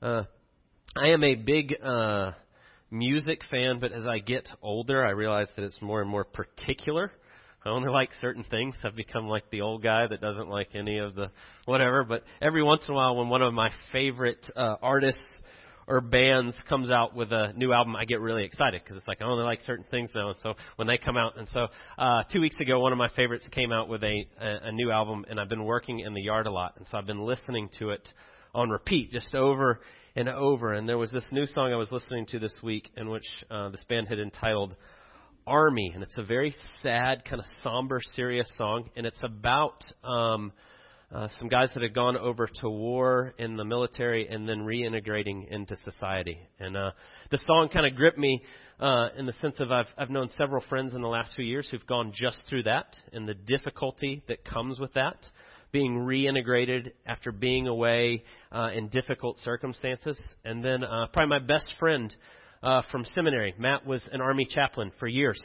Uh, 0.00 0.22
I 0.96 1.08
am 1.08 1.24
a 1.24 1.34
big 1.34 1.74
uh, 1.82 2.30
music 2.88 3.40
fan, 3.50 3.80
but 3.80 3.90
as 3.90 4.06
I 4.06 4.20
get 4.20 4.48
older, 4.62 5.04
I 5.04 5.10
realize 5.10 5.48
that 5.56 5.64
it's 5.64 5.82
more 5.82 6.00
and 6.00 6.08
more 6.08 6.22
particular. 6.22 7.10
I 7.66 7.70
only 7.70 7.90
like 7.90 8.10
certain 8.20 8.44
things. 8.44 8.76
I've 8.84 8.94
become 8.94 9.26
like 9.26 9.50
the 9.50 9.62
old 9.62 9.82
guy 9.82 10.06
that 10.06 10.20
doesn't 10.20 10.48
like 10.48 10.76
any 10.76 10.98
of 10.98 11.16
the 11.16 11.32
whatever. 11.64 12.04
But 12.04 12.22
every 12.40 12.62
once 12.62 12.82
in 12.86 12.94
a 12.94 12.96
while, 12.96 13.16
when 13.16 13.28
one 13.28 13.42
of 13.42 13.52
my 13.52 13.70
favorite 13.90 14.46
uh, 14.54 14.76
artists 14.80 15.20
or 15.88 16.00
bands 16.00 16.54
comes 16.68 16.92
out 16.92 17.16
with 17.16 17.32
a 17.32 17.52
new 17.56 17.72
album, 17.72 17.96
I 17.96 18.04
get 18.04 18.20
really 18.20 18.44
excited 18.44 18.80
because 18.84 18.96
it's 18.96 19.08
like 19.08 19.20
I 19.20 19.24
only 19.24 19.42
like 19.42 19.62
certain 19.62 19.84
things 19.90 20.10
now. 20.14 20.28
And 20.28 20.38
so 20.44 20.54
when 20.76 20.86
they 20.86 20.98
come 20.98 21.16
out, 21.16 21.36
and 21.36 21.48
so 21.48 21.66
uh, 21.98 22.22
two 22.32 22.40
weeks 22.40 22.60
ago, 22.60 22.78
one 22.78 22.92
of 22.92 22.98
my 22.98 23.08
favorites 23.16 23.48
came 23.50 23.72
out 23.72 23.88
with 23.88 24.04
a, 24.04 24.24
a 24.40 24.68
a 24.68 24.72
new 24.72 24.92
album, 24.92 25.24
and 25.28 25.40
I've 25.40 25.48
been 25.48 25.64
working 25.64 25.98
in 25.98 26.14
the 26.14 26.22
yard 26.22 26.46
a 26.46 26.52
lot, 26.52 26.74
and 26.76 26.86
so 26.86 26.98
I've 26.98 27.06
been 27.06 27.26
listening 27.26 27.68
to 27.80 27.90
it 27.90 28.08
on 28.54 28.70
repeat, 28.70 29.12
just 29.12 29.34
over 29.34 29.80
and 30.16 30.28
over. 30.28 30.72
And 30.72 30.88
there 30.88 30.98
was 30.98 31.10
this 31.10 31.26
new 31.30 31.46
song 31.46 31.72
I 31.72 31.76
was 31.76 31.92
listening 31.92 32.26
to 32.26 32.38
this 32.38 32.56
week, 32.62 32.90
in 32.96 33.08
which 33.08 33.26
uh, 33.50 33.68
this 33.70 33.84
band 33.88 34.08
had 34.08 34.18
entitled 34.18 34.76
Army, 35.46 35.92
and 35.94 36.02
it's 36.02 36.18
a 36.18 36.22
very 36.22 36.54
sad, 36.82 37.24
kind 37.24 37.40
of 37.40 37.46
somber, 37.62 38.00
serious 38.14 38.48
song, 38.58 38.90
and 38.96 39.06
it's 39.06 39.22
about 39.22 39.82
um, 40.04 40.52
uh, 41.10 41.28
some 41.38 41.48
guys 41.48 41.70
that 41.72 41.82
had 41.82 41.94
gone 41.94 42.18
over 42.18 42.46
to 42.46 42.68
war 42.68 43.32
in 43.38 43.56
the 43.56 43.64
military 43.64 44.28
and 44.28 44.46
then 44.46 44.58
reintegrating 44.58 45.48
into 45.50 45.74
society. 45.76 46.38
And 46.60 46.76
uh, 46.76 46.90
the 47.30 47.38
song 47.38 47.70
kind 47.72 47.86
of 47.86 47.94
gripped 47.96 48.18
me 48.18 48.42
uh, 48.78 49.08
in 49.16 49.24
the 49.24 49.32
sense 49.34 49.58
of 49.58 49.72
I've, 49.72 49.86
I've 49.96 50.10
known 50.10 50.28
several 50.36 50.62
friends 50.68 50.92
in 50.94 51.00
the 51.00 51.08
last 51.08 51.32
few 51.34 51.46
years 51.46 51.66
who've 51.70 51.86
gone 51.86 52.12
just 52.14 52.42
through 52.48 52.64
that 52.64 52.94
and 53.12 53.26
the 53.26 53.34
difficulty 53.34 54.22
that 54.28 54.44
comes 54.44 54.78
with 54.78 54.92
that 54.94 55.16
being 55.72 55.98
reintegrated 55.98 56.92
after 57.06 57.32
being 57.32 57.66
away 57.66 58.24
uh, 58.52 58.70
in 58.74 58.88
difficult 58.88 59.38
circumstances. 59.38 60.18
And 60.44 60.64
then 60.64 60.84
uh, 60.84 61.06
probably 61.12 61.38
my 61.38 61.46
best 61.46 61.72
friend 61.78 62.14
uh, 62.62 62.82
from 62.90 63.04
seminary, 63.14 63.54
Matt 63.58 63.86
was 63.86 64.02
an 64.12 64.20
Army 64.20 64.46
chaplain 64.46 64.92
for 64.98 65.06
years. 65.06 65.40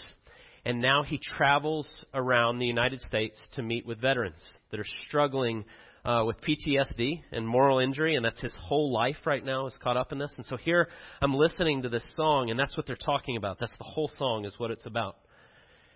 And 0.66 0.82
now 0.82 1.04
he 1.04 1.20
travels 1.22 1.92
around 2.14 2.60
the 2.60 2.66
United 2.66 3.02
States 3.02 3.38
to 3.56 3.62
meet 3.62 3.86
with 3.86 4.00
veterans 4.00 4.42
that 4.72 4.80
are 4.80 4.86
struggling 5.08 5.66
uh, 6.06 6.24
with 6.26 6.38
PTSD 6.42 7.22
and 7.32 7.48
moral 7.48 7.80
injury, 7.80 8.16
and 8.16 8.26
that's 8.26 8.42
his 8.42 8.54
whole 8.60 8.92
life 8.92 9.16
right 9.26 9.44
now 9.44 9.68
is 9.68 9.76
caught 9.82 9.98
up 9.98 10.12
in 10.12 10.18
this. 10.18 10.34
And 10.38 10.46
so 10.46 10.58
here 10.58 10.90
I'm 11.22 11.34
listening 11.34 11.84
to 11.84 11.90
this 11.90 12.04
song, 12.16 12.50
and 12.50 12.60
that's 12.60 12.76
what 12.76 12.86
they're 12.86 12.96
talking 12.96 13.38
about. 13.38 13.60
That's 13.60 13.74
the 13.78 13.86
whole 13.86 14.10
song 14.18 14.46
is 14.46 14.54
what 14.58 14.72
it's 14.72 14.86
about. 14.86 15.18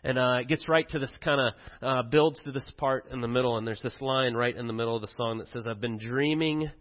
And 0.07 0.17
uh, 0.17 0.37
it 0.39 0.47
gets 0.47 0.69
right 0.69 0.87
to 0.91 0.99
this 0.99 1.11
kind 1.21 1.41
of 1.41 1.53
uh, 1.81 2.01
builds 2.03 2.39
to 2.45 2.53
this 2.53 2.65
part 2.77 3.11
in 3.11 3.19
the 3.19 3.27
middle, 3.27 3.57
and 3.57 3.67
there's 3.67 3.81
this 3.81 3.99
line 3.99 4.35
right 4.35 4.55
in 4.55 4.65
the 4.65 4.71
middle 4.71 4.95
of 4.95 5.01
the 5.01 5.09
song 5.17 5.39
that 5.39 5.49
says, 5.49 5.67
"I've 5.67 5.81
been 5.81 5.97
dreaming 5.97 6.71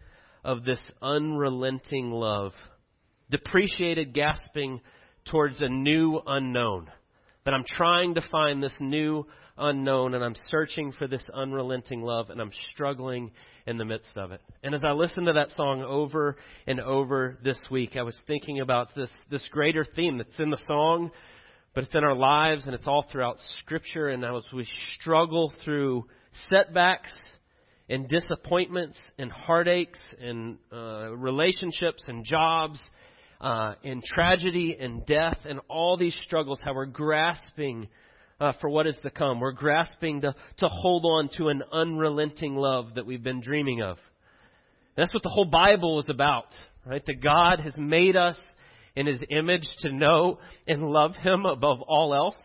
of 0.44 0.62
this 0.62 0.78
unrelenting 1.02 2.12
love, 2.12 2.52
depreciated, 3.28 4.14
gasping 4.14 4.80
towards 5.28 5.60
a 5.60 5.69
new 5.69 6.20
unknown." 6.24 6.86
That 7.44 7.52
I'm 7.52 7.64
trying 7.66 8.14
to 8.14 8.22
find 8.30 8.62
this 8.62 8.77
new 8.78 9.27
unknown 9.58 10.14
and 10.14 10.22
I'm 10.22 10.36
searching 10.50 10.92
for 10.92 11.08
this 11.08 11.24
unrelenting 11.34 12.02
love 12.02 12.30
and 12.30 12.41
I'm 12.41 12.52
struggling 12.72 13.32
in 13.66 13.77
the 13.78 13.84
midst 13.84 14.16
of 14.16 14.30
it. 14.30 14.41
And 14.62 14.74
as 14.74 14.84
I 14.84 14.92
listened 14.92 15.27
to 15.27 15.32
that 15.32 15.50
song 15.52 15.82
over 15.82 16.36
and 16.66 16.78
over 16.78 17.38
this 17.42 17.60
week, 17.70 17.97
I 17.97 18.02
was 18.02 18.19
thinking 18.27 18.60
about 18.60 18.94
this, 18.94 19.10
this 19.30 19.47
greater 19.50 19.84
theme 19.84 20.19
that's 20.19 20.38
in 20.38 20.50
the 20.50 20.60
song, 20.66 21.10
but 21.77 21.84
it's 21.84 21.94
in 21.94 22.05
our 22.05 22.14
lives 22.14 22.64
and 22.64 22.74
it's 22.74 22.86
all 22.86 23.05
throughout 23.12 23.36
Scripture. 23.58 24.08
And 24.08 24.24
as 24.24 24.44
we 24.50 24.66
struggle 24.98 25.52
through 25.62 26.06
setbacks 26.48 27.12
and 27.91 28.08
disappointments 28.08 28.98
and 29.19 29.30
heartaches 29.30 30.00
and 30.19 30.56
uh, 30.72 31.14
relationships 31.14 32.02
and 32.08 32.24
jobs 32.24 32.82
uh, 33.42 33.74
and 33.84 34.02
tragedy 34.02 34.74
and 34.80 35.04
death 35.04 35.36
and 35.44 35.60
all 35.69 35.98
these 35.98 36.19
struggles, 36.24 36.62
how 36.64 36.72
we're 36.72 36.86
grasping 36.86 37.88
uh, 38.41 38.54
for 38.58 38.70
what 38.70 38.86
is 38.86 38.98
to 39.03 39.10
come. 39.10 39.38
We're 39.38 39.53
grasping 39.53 40.22
to, 40.22 40.34
to 40.56 40.66
hold 40.69 41.04
on 41.04 41.28
to 41.36 41.48
an 41.48 41.62
unrelenting 41.70 42.56
love 42.56 42.94
that 42.94 43.04
we've 43.04 43.22
been 43.22 43.42
dreaming 43.42 43.82
of. 43.82 43.98
And 44.97 45.04
that's 45.04 45.12
what 45.12 45.22
the 45.22 45.28
whole 45.28 45.44
Bible 45.44 46.00
is 46.00 46.09
about, 46.09 46.47
right? 46.86 47.04
That 47.04 47.22
God 47.22 47.60
has 47.60 47.76
made 47.76 48.16
us 48.16 48.38
in 48.97 49.07
His 49.07 49.23
image 49.31 49.69
to 49.81 49.93
know 49.93 50.39
and 50.67 50.89
love 50.89 51.15
Him 51.15 51.47
above 51.47 51.81
all 51.83 52.15
else. 52.15 52.43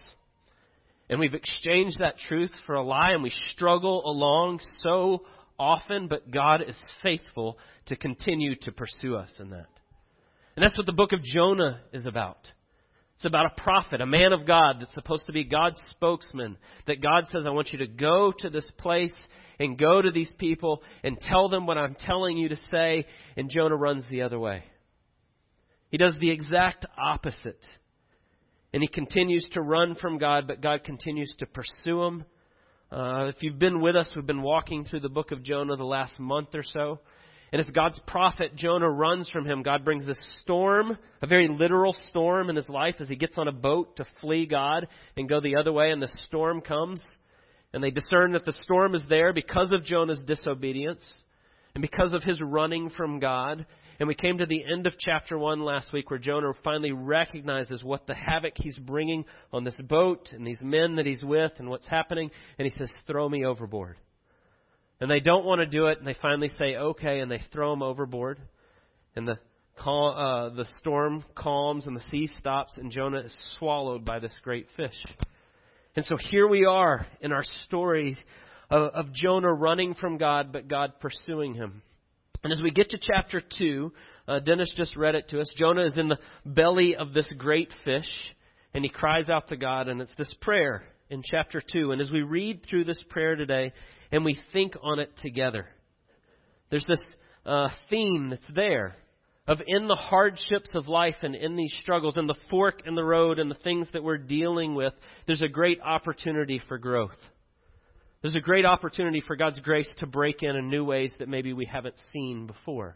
And 1.10 1.20
we've 1.20 1.34
exchanged 1.34 2.00
that 2.00 2.20
truth 2.28 2.52
for 2.66 2.76
a 2.76 2.84
lie, 2.84 3.12
and 3.12 3.24
we 3.24 3.32
struggle 3.32 4.04
along 4.06 4.60
so 4.82 5.24
often, 5.58 6.08
but 6.08 6.32
God 6.32 6.62
is 6.68 6.80
faithful 7.02 7.58
to 7.88 7.96
continue 7.96 8.56
to 8.62 8.72
pursue 8.72 9.16
us 9.16 9.32
in 9.40 9.50
that. 9.50 9.68
And 10.56 10.64
that's 10.64 10.78
what 10.78 10.86
the 10.86 10.94
book 10.94 11.14
of 11.14 11.24
Jonah 11.24 11.82
is 11.94 12.06
about. 12.06 12.38
It's 13.16 13.26
about 13.26 13.46
a 13.46 13.62
prophet, 13.62 14.02
a 14.02 14.06
man 14.06 14.34
of 14.34 14.48
God 14.48 14.78
that's 14.80 14.94
supposed 14.94 15.28
to 15.28 15.32
be 15.32 15.44
God's 15.44 15.80
spokesman. 15.92 16.58
That 16.88 17.02
God 17.02 17.26
says, 17.30 17.46
I 17.46 17.52
want 17.52 17.72
you 17.72 17.78
to 17.80 17.88
go 17.88 18.34
to 18.40 18.50
this 18.50 18.70
place 18.80 19.14
and 19.60 19.78
go 19.78 20.02
to 20.02 20.10
these 20.10 20.34
people 20.40 20.82
and 21.04 21.20
tell 21.20 21.48
them 21.48 21.68
what 21.68 21.78
I'm 21.78 21.96
telling 21.96 22.38
you 22.38 22.50
to 22.50 22.58
say. 22.72 23.06
And 23.38 23.50
Jonah 23.50 23.76
runs 23.76 24.06
the 24.10 24.24
other 24.24 24.40
way. 24.40 24.64
He 25.92 25.98
does 25.98 26.18
the 26.20 26.32
exact 26.32 26.86
opposite. 26.98 27.62
And 28.74 28.82
he 28.82 28.88
continues 28.88 29.48
to 29.52 29.62
run 29.62 29.96
from 29.96 30.18
God, 30.18 30.48
but 30.48 30.62
God 30.62 30.86
continues 30.86 31.34
to 31.40 31.46
pursue 31.46 32.02
him. 32.02 32.26
Uh, 32.90 33.32
if 33.36 33.44
you've 33.44 33.60
been 33.60 33.82
with 33.82 33.98
us, 33.98 34.10
we've 34.16 34.26
been 34.26 34.42
walking 34.42 34.86
through 34.86 35.02
the 35.02 35.10
book 35.10 35.32
of 35.32 35.44
Jonah 35.44 35.76
the 35.76 35.84
last 35.84 36.18
month 36.20 36.56
or 36.56 36.64
so. 36.64 37.00
And 37.52 37.60
as 37.60 37.68
God's 37.68 38.00
prophet, 38.08 38.56
Jonah 38.56 38.90
runs 38.90 39.30
from 39.30 39.46
him. 39.46 39.62
God 39.62 39.84
brings 39.84 40.06
this 40.06 40.20
storm, 40.42 40.98
a 41.22 41.28
very 41.28 41.50
literal 41.50 41.94
storm 42.08 42.50
in 42.50 42.56
his 42.56 42.70
life 42.70 42.96
as 43.00 43.10
he 43.10 43.18
gets 43.18 43.38
on 43.38 43.50
a 43.50 43.54
boat 43.54 43.98
to 43.98 44.06
flee 44.22 44.46
God 44.46 44.88
and 45.18 45.28
go 45.28 45.42
the 45.42 45.58
other 45.58 45.74
way, 45.74 45.92
and 45.92 46.02
the 46.02 46.12
storm 46.26 46.62
comes. 46.62 47.04
And 47.74 47.84
they 47.84 47.92
discern 47.92 48.32
that 48.34 48.46
the 48.46 48.56
storm 48.64 48.96
is 48.96 49.04
there 49.10 49.34
because 49.34 49.74
of 49.74 49.84
Jonah's 49.84 50.24
disobedience 50.26 51.04
and 51.76 51.82
because 51.82 52.14
of 52.14 52.24
his 52.24 52.40
running 52.42 52.90
from 52.90 53.20
God. 53.20 53.66
And 54.02 54.08
we 54.08 54.16
came 54.16 54.40
to 54.40 54.48
the 54.48 54.66
end 54.66 54.88
of 54.88 54.98
chapter 54.98 55.38
1 55.38 55.62
last 55.62 55.94
week 55.94 56.10
where 56.10 56.18
Jonah 56.18 56.54
finally 56.64 56.92
recognizes 56.92 57.84
what 57.84 58.08
the 58.08 58.16
havoc 58.16 58.54
he's 58.56 58.80
bringing 58.80 59.26
on 59.54 59.64
this 59.64 59.80
boat 59.88 60.30
and 60.32 60.44
these 60.44 60.60
men 60.60 60.96
that 60.96 61.06
he's 61.06 61.24
with 61.24 61.52
and 61.60 61.70
what's 61.70 61.86
happening. 61.86 62.32
And 62.58 62.68
he 62.68 62.76
says, 62.80 62.90
Throw 63.06 63.30
me 63.30 63.46
overboard. 63.46 63.98
And 65.00 65.12
they 65.12 65.20
don't 65.20 65.46
want 65.46 65.62
to 65.62 65.68
do 65.68 65.86
it, 65.86 66.00
and 66.00 66.08
they 66.08 66.16
finally 66.20 66.50
say, 66.58 66.78
okay, 66.78 67.20
and 67.20 67.30
they 67.30 67.44
throw 67.54 67.74
him 67.74 67.84
overboard. 67.84 68.40
And 69.16 69.28
the, 69.28 69.38
cal- 69.78 70.16
uh, 70.18 70.50
the 70.56 70.66
storm 70.80 71.24
calms, 71.36 71.86
and 71.86 71.96
the 71.96 72.04
sea 72.10 72.28
stops, 72.40 72.80
and 72.80 72.90
Jonah 72.92 73.20
is 73.20 73.38
swallowed 73.60 74.04
by 74.04 74.18
this 74.18 74.34
great 74.42 74.66
fish. 74.76 74.98
And 75.96 76.04
so 76.06 76.18
here 76.18 76.48
we 76.48 76.66
are 76.66 77.06
in 77.20 77.32
our 77.32 77.44
story 77.66 78.18
of, 78.68 78.82
of 78.96 79.14
Jonah 79.14 79.54
running 79.54 79.94
from 79.94 80.18
God, 80.18 80.52
but 80.52 80.68
God 80.68 80.94
pursuing 81.00 81.54
him. 81.54 81.84
And 82.44 82.52
as 82.52 82.62
we 82.62 82.72
get 82.72 82.90
to 82.90 83.00
chapter 83.00 83.42
2, 83.58 83.92
uh, 84.28 84.40
Dennis 84.40 84.74
just 84.76 84.96
read 84.96 85.16
it 85.16 85.30
to 85.30 85.40
us. 85.40 85.52
Jonah 85.56 85.86
is 85.86 85.98
in 85.98 86.08
the 86.08 86.20
belly 86.46 86.96
of 86.96 87.14
this 87.14 87.32
great 87.38 87.72
fish, 87.86 88.10
and 88.74 88.84
he 88.84 88.90
cries 88.90 89.30
out 89.30 89.50
to 89.50 89.58
God, 89.58 89.88
and 89.88 90.02
it's 90.02 90.16
this 90.18 90.34
prayer 90.42 90.84
in 91.10 91.22
chapter 91.24 91.62
2. 91.62 91.92
And 91.92 92.02
as 92.02 92.10
we 92.10 92.22
read 92.22 92.66
through 92.68 92.86
this 92.86 93.04
prayer 93.10 93.36
today, 93.36 93.74
and 94.12 94.26
we 94.26 94.40
think 94.54 94.76
on 94.82 95.00
it 95.00 95.12
together. 95.22 95.68
There's 96.70 96.86
this 96.88 97.04
uh, 97.46 97.70
theme 97.90 98.30
that's 98.30 98.50
there 98.54 98.96
of 99.48 99.60
in 99.66 99.88
the 99.88 99.96
hardships 99.96 100.70
of 100.76 100.88
life 100.88 101.16
and 101.24 101.36
in 101.36 101.56
these 101.56 101.74
struggles, 101.82 102.18
in 102.18 102.28
the 102.28 102.36
fork 102.50 102.82
in 102.86 102.96
the 102.96 103.04
road 103.04 103.40
and 103.40 103.50
the 103.50 103.56
things 103.56 103.90
that 103.94 104.04
we're 104.04 104.18
dealing 104.18 104.76
with, 104.76 104.94
there's 105.26 105.42
a 105.42 105.48
great 105.48 105.80
opportunity 105.82 106.62
for 106.68 106.78
growth. 106.78 107.18
There's 108.22 108.36
a 108.36 108.40
great 108.40 108.66
opportunity 108.66 109.22
for 109.26 109.36
God's 109.36 109.60
grace 109.62 109.92
to 109.98 110.06
break 110.06 110.44
in 110.44 110.56
in 110.56 110.70
new 110.70 110.86
ways 110.86 111.12
that 111.18 111.28
maybe 111.28 111.54
we 111.54 111.66
haven't 111.66 111.96
seen 112.14 112.46
before. 112.46 112.96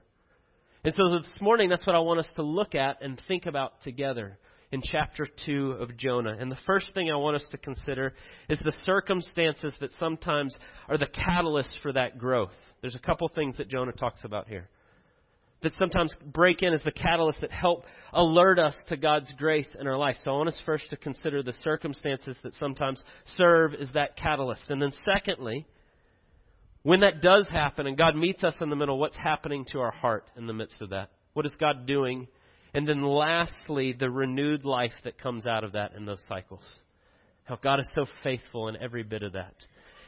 And 0.83 0.93
so 0.93 1.17
this 1.17 1.33
morning, 1.41 1.67
that's 1.67 1.85
what 1.87 1.95
I 1.95 1.99
want 1.99 2.19
us 2.19 2.29
to 2.35 2.43
look 2.43 2.75
at 2.75 3.01
and 3.01 3.19
think 3.27 3.47
about 3.47 3.81
together 3.81 4.37
in 4.71 4.81
chapter 4.83 5.27
2 5.47 5.77
of 5.79 5.97
Jonah. 5.97 6.37
And 6.39 6.51
the 6.51 6.57
first 6.67 6.93
thing 6.93 7.09
I 7.09 7.15
want 7.15 7.37
us 7.37 7.47
to 7.51 7.57
consider 7.57 8.13
is 8.49 8.59
the 8.59 8.73
circumstances 8.83 9.73
that 9.79 9.93
sometimes 9.99 10.55
are 10.87 10.97
the 10.99 11.07
catalyst 11.07 11.79
for 11.81 11.91
that 11.93 12.19
growth. 12.19 12.53
There's 12.81 12.95
a 12.95 12.99
couple 12.99 13.27
things 13.29 13.57
that 13.57 13.67
Jonah 13.67 13.93
talks 13.93 14.23
about 14.25 14.47
here 14.47 14.69
that 15.65 15.73
sometimes 15.73 16.15
break 16.25 16.63
in 16.63 16.73
as 16.73 16.81
the 16.83 16.91
catalyst 16.91 17.41
that 17.41 17.51
help 17.51 17.83
alert 18.13 18.57
us 18.57 18.75
to 18.87 18.97
God's 18.97 19.31
grace 19.37 19.67
in 19.79 19.85
our 19.87 19.97
life. 19.97 20.15
So 20.23 20.31
I 20.31 20.37
want 20.37 20.49
us 20.49 20.61
first 20.65 20.89
to 20.89 20.97
consider 20.97 21.43
the 21.43 21.53
circumstances 21.53 22.37
that 22.43 22.55
sometimes 22.55 23.03
serve 23.35 23.73
as 23.73 23.91
that 23.93 24.15
catalyst. 24.15 24.63
And 24.69 24.81
then 24.81 24.93
secondly, 25.03 25.67
when 26.83 27.01
that 27.01 27.21
does 27.21 27.47
happen 27.49 27.87
and 27.87 27.97
God 27.97 28.15
meets 28.15 28.43
us 28.43 28.55
in 28.61 28.69
the 28.69 28.75
middle, 28.75 28.97
what's 28.97 29.17
happening 29.17 29.65
to 29.73 29.79
our 29.79 29.91
heart 29.91 30.25
in 30.37 30.47
the 30.47 30.53
midst 30.53 30.81
of 30.81 30.91
that? 30.91 31.09
What 31.33 31.45
is 31.45 31.53
God 31.59 31.85
doing 31.85 32.27
and 32.75 32.85
then 32.85 33.03
lastly, 33.03 33.95
the 33.97 34.09
renewed 34.09 34.65
life 34.65 34.91
that 35.05 35.17
comes 35.17 35.47
out 35.47 35.63
of 35.63 35.71
that 35.71 35.93
in 35.93 36.05
those 36.05 36.21
cycles. 36.27 36.61
How 37.45 37.55
God 37.55 37.79
is 37.79 37.89
so 37.95 38.05
faithful 38.21 38.67
in 38.67 38.75
every 38.75 39.03
bit 39.03 39.23
of 39.23 39.31
that. 39.31 39.53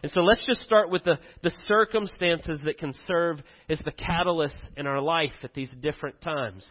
And 0.07 0.11
so 0.13 0.21
let's 0.21 0.45
just 0.45 0.63
start 0.63 0.89
with 0.89 1.03
the, 1.03 1.19
the 1.43 1.51
circumstances 1.67 2.61
that 2.63 2.77
can 2.77 2.93
serve 3.05 3.41
as 3.69 3.81
the 3.83 3.91
catalyst 3.91 4.55
in 4.77 4.87
our 4.87 5.01
life 5.01 5.33
at 5.43 5.53
these 5.53 5.69
different 5.81 6.21
times. 6.21 6.65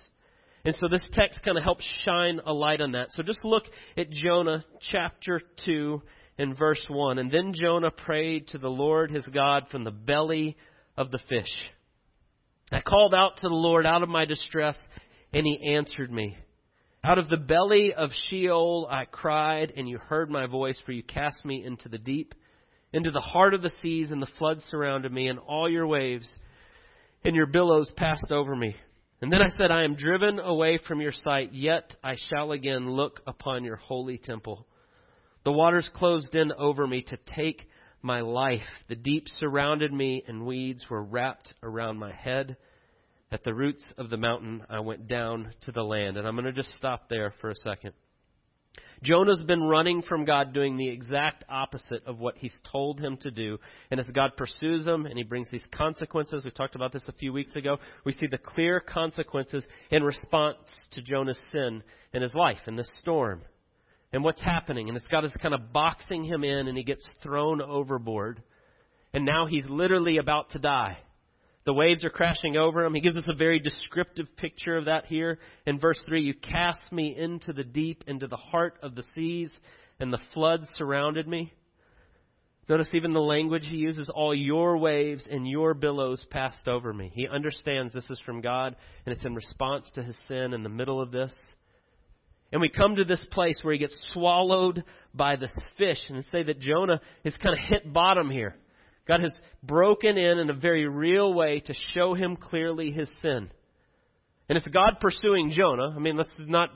And 0.64 0.74
so 0.76 0.88
this 0.88 1.06
text 1.12 1.40
kind 1.44 1.58
of 1.58 1.62
helps 1.62 1.86
shine 2.06 2.40
a 2.46 2.54
light 2.54 2.80
on 2.80 2.92
that. 2.92 3.08
So 3.10 3.22
just 3.22 3.44
look 3.44 3.64
at 3.98 4.08
Jonah 4.08 4.64
chapter 4.90 5.42
2 5.66 6.00
and 6.38 6.56
verse 6.56 6.82
1. 6.88 7.18
And 7.18 7.30
then 7.30 7.52
Jonah 7.54 7.90
prayed 7.90 8.48
to 8.48 8.58
the 8.58 8.70
Lord 8.70 9.10
his 9.10 9.26
God 9.26 9.64
from 9.70 9.84
the 9.84 9.90
belly 9.90 10.56
of 10.96 11.10
the 11.10 11.20
fish. 11.28 11.54
I 12.72 12.80
called 12.80 13.12
out 13.14 13.36
to 13.42 13.48
the 13.50 13.54
Lord 13.54 13.84
out 13.84 14.02
of 14.02 14.08
my 14.08 14.24
distress, 14.24 14.78
and 15.34 15.44
he 15.44 15.74
answered 15.74 16.10
me. 16.10 16.38
Out 17.04 17.18
of 17.18 17.28
the 17.28 17.36
belly 17.36 17.92
of 17.92 18.08
Sheol 18.30 18.88
I 18.90 19.04
cried, 19.04 19.74
and 19.76 19.86
you 19.86 19.98
heard 19.98 20.30
my 20.30 20.46
voice, 20.46 20.80
for 20.86 20.92
you 20.92 21.02
cast 21.02 21.44
me 21.44 21.62
into 21.62 21.90
the 21.90 21.98
deep, 21.98 22.34
into 22.92 23.10
the 23.10 23.20
heart 23.20 23.54
of 23.54 23.62
the 23.62 23.72
seas, 23.82 24.10
and 24.10 24.20
the 24.20 24.28
floods 24.38 24.64
surrounded 24.64 25.12
me, 25.12 25.28
and 25.28 25.38
all 25.38 25.68
your 25.68 25.86
waves 25.86 26.28
and 27.24 27.34
your 27.34 27.46
billows 27.46 27.90
passed 27.96 28.30
over 28.30 28.54
me. 28.54 28.76
And 29.20 29.32
then 29.32 29.42
I 29.42 29.48
said, 29.48 29.70
I 29.70 29.84
am 29.84 29.96
driven 29.96 30.38
away 30.38 30.78
from 30.86 31.00
your 31.00 31.12
sight, 31.24 31.52
yet 31.52 31.96
I 32.04 32.16
shall 32.28 32.52
again 32.52 32.90
look 32.90 33.20
upon 33.26 33.64
your 33.64 33.76
holy 33.76 34.18
temple. 34.18 34.66
The 35.44 35.52
waters 35.52 35.88
closed 35.94 36.34
in 36.34 36.52
over 36.52 36.86
me 36.86 37.02
to 37.08 37.18
take 37.34 37.66
my 38.02 38.20
life. 38.20 38.66
The 38.88 38.96
deep 38.96 39.26
surrounded 39.38 39.92
me, 39.92 40.22
and 40.26 40.44
weeds 40.44 40.84
were 40.90 41.02
wrapped 41.02 41.54
around 41.62 41.98
my 41.98 42.12
head. 42.12 42.56
At 43.32 43.42
the 43.42 43.54
roots 43.54 43.84
of 43.96 44.10
the 44.10 44.16
mountain, 44.16 44.62
I 44.68 44.80
went 44.80 45.08
down 45.08 45.52
to 45.62 45.72
the 45.72 45.82
land. 45.82 46.16
And 46.16 46.26
I'm 46.26 46.36
going 46.36 46.44
to 46.44 46.52
just 46.52 46.76
stop 46.76 47.08
there 47.08 47.32
for 47.40 47.50
a 47.50 47.56
second. 47.56 47.94
Jonah's 49.02 49.42
been 49.42 49.62
running 49.62 50.02
from 50.02 50.24
God, 50.24 50.52
doing 50.52 50.76
the 50.76 50.88
exact 50.88 51.44
opposite 51.48 52.04
of 52.06 52.18
what 52.18 52.36
he's 52.36 52.56
told 52.70 52.98
him 52.98 53.16
to 53.18 53.30
do. 53.30 53.58
And 53.90 54.00
as 54.00 54.06
God 54.06 54.36
pursues 54.36 54.86
him 54.86 55.06
and 55.06 55.18
he 55.18 55.24
brings 55.24 55.50
these 55.50 55.66
consequences, 55.70 56.44
we 56.44 56.50
talked 56.50 56.74
about 56.74 56.92
this 56.92 57.06
a 57.08 57.12
few 57.12 57.32
weeks 57.32 57.56
ago, 57.56 57.78
we 58.04 58.12
see 58.12 58.26
the 58.26 58.38
clear 58.38 58.80
consequences 58.80 59.66
in 59.90 60.02
response 60.02 60.58
to 60.92 61.02
Jonah's 61.02 61.38
sin 61.52 61.82
in 62.12 62.22
his 62.22 62.34
life, 62.34 62.60
in 62.66 62.76
this 62.76 62.90
storm. 63.00 63.42
And 64.12 64.24
what's 64.24 64.40
happening? 64.40 64.88
And 64.88 64.96
it's 64.96 65.06
God 65.06 65.24
is 65.24 65.32
kind 65.42 65.54
of 65.54 65.72
boxing 65.72 66.24
him 66.24 66.42
in 66.42 66.68
and 66.68 66.76
he 66.76 66.84
gets 66.84 67.06
thrown 67.22 67.60
overboard. 67.60 68.42
And 69.12 69.24
now 69.24 69.46
he's 69.46 69.66
literally 69.68 70.18
about 70.18 70.50
to 70.50 70.58
die. 70.58 70.98
The 71.66 71.74
waves 71.74 72.04
are 72.04 72.10
crashing 72.10 72.56
over 72.56 72.84
him. 72.84 72.94
He 72.94 73.00
gives 73.00 73.16
us 73.16 73.26
a 73.26 73.34
very 73.34 73.58
descriptive 73.58 74.28
picture 74.36 74.76
of 74.76 74.84
that 74.84 75.06
here 75.06 75.40
in 75.66 75.80
verse 75.80 76.00
3. 76.06 76.22
You 76.22 76.32
cast 76.32 76.92
me 76.92 77.16
into 77.18 77.52
the 77.52 77.64
deep, 77.64 78.04
into 78.06 78.28
the 78.28 78.36
heart 78.36 78.78
of 78.82 78.94
the 78.94 79.02
seas, 79.14 79.50
and 79.98 80.12
the 80.12 80.20
floods 80.32 80.68
surrounded 80.76 81.26
me. 81.26 81.52
Notice 82.68 82.88
even 82.94 83.10
the 83.10 83.20
language 83.20 83.66
he 83.66 83.76
uses 83.76 84.08
all 84.08 84.32
your 84.32 84.78
waves 84.78 85.26
and 85.28 85.48
your 85.48 85.74
billows 85.74 86.24
passed 86.30 86.68
over 86.68 86.92
me. 86.92 87.10
He 87.12 87.26
understands 87.26 87.92
this 87.92 88.08
is 88.10 88.20
from 88.24 88.40
God, 88.40 88.76
and 89.04 89.12
it's 89.12 89.24
in 89.24 89.34
response 89.34 89.90
to 89.94 90.04
his 90.04 90.16
sin 90.28 90.52
in 90.52 90.62
the 90.62 90.68
middle 90.68 91.00
of 91.00 91.10
this. 91.10 91.32
And 92.52 92.60
we 92.60 92.68
come 92.68 92.94
to 92.94 93.04
this 93.04 93.24
place 93.32 93.58
where 93.62 93.72
he 93.72 93.78
gets 93.78 94.08
swallowed 94.12 94.84
by 95.12 95.34
this 95.34 95.52
fish, 95.76 95.98
and 96.08 96.24
say 96.26 96.44
that 96.44 96.60
Jonah 96.60 97.00
has 97.24 97.36
kind 97.42 97.58
of 97.58 97.64
hit 97.68 97.92
bottom 97.92 98.30
here. 98.30 98.54
God 99.06 99.20
has 99.20 99.38
broken 99.62 100.18
in 100.18 100.38
in 100.38 100.50
a 100.50 100.54
very 100.54 100.88
real 100.88 101.32
way 101.32 101.60
to 101.60 101.74
show 101.94 102.14
him 102.14 102.36
clearly 102.36 102.90
his 102.90 103.08
sin. 103.22 103.50
And 104.48 104.58
it's 104.58 104.66
God 104.68 104.98
pursuing 105.00 105.50
Jonah. 105.50 105.94
I 105.94 105.98
mean, 105.98 106.16
let's 106.16 106.32
not 106.38 106.70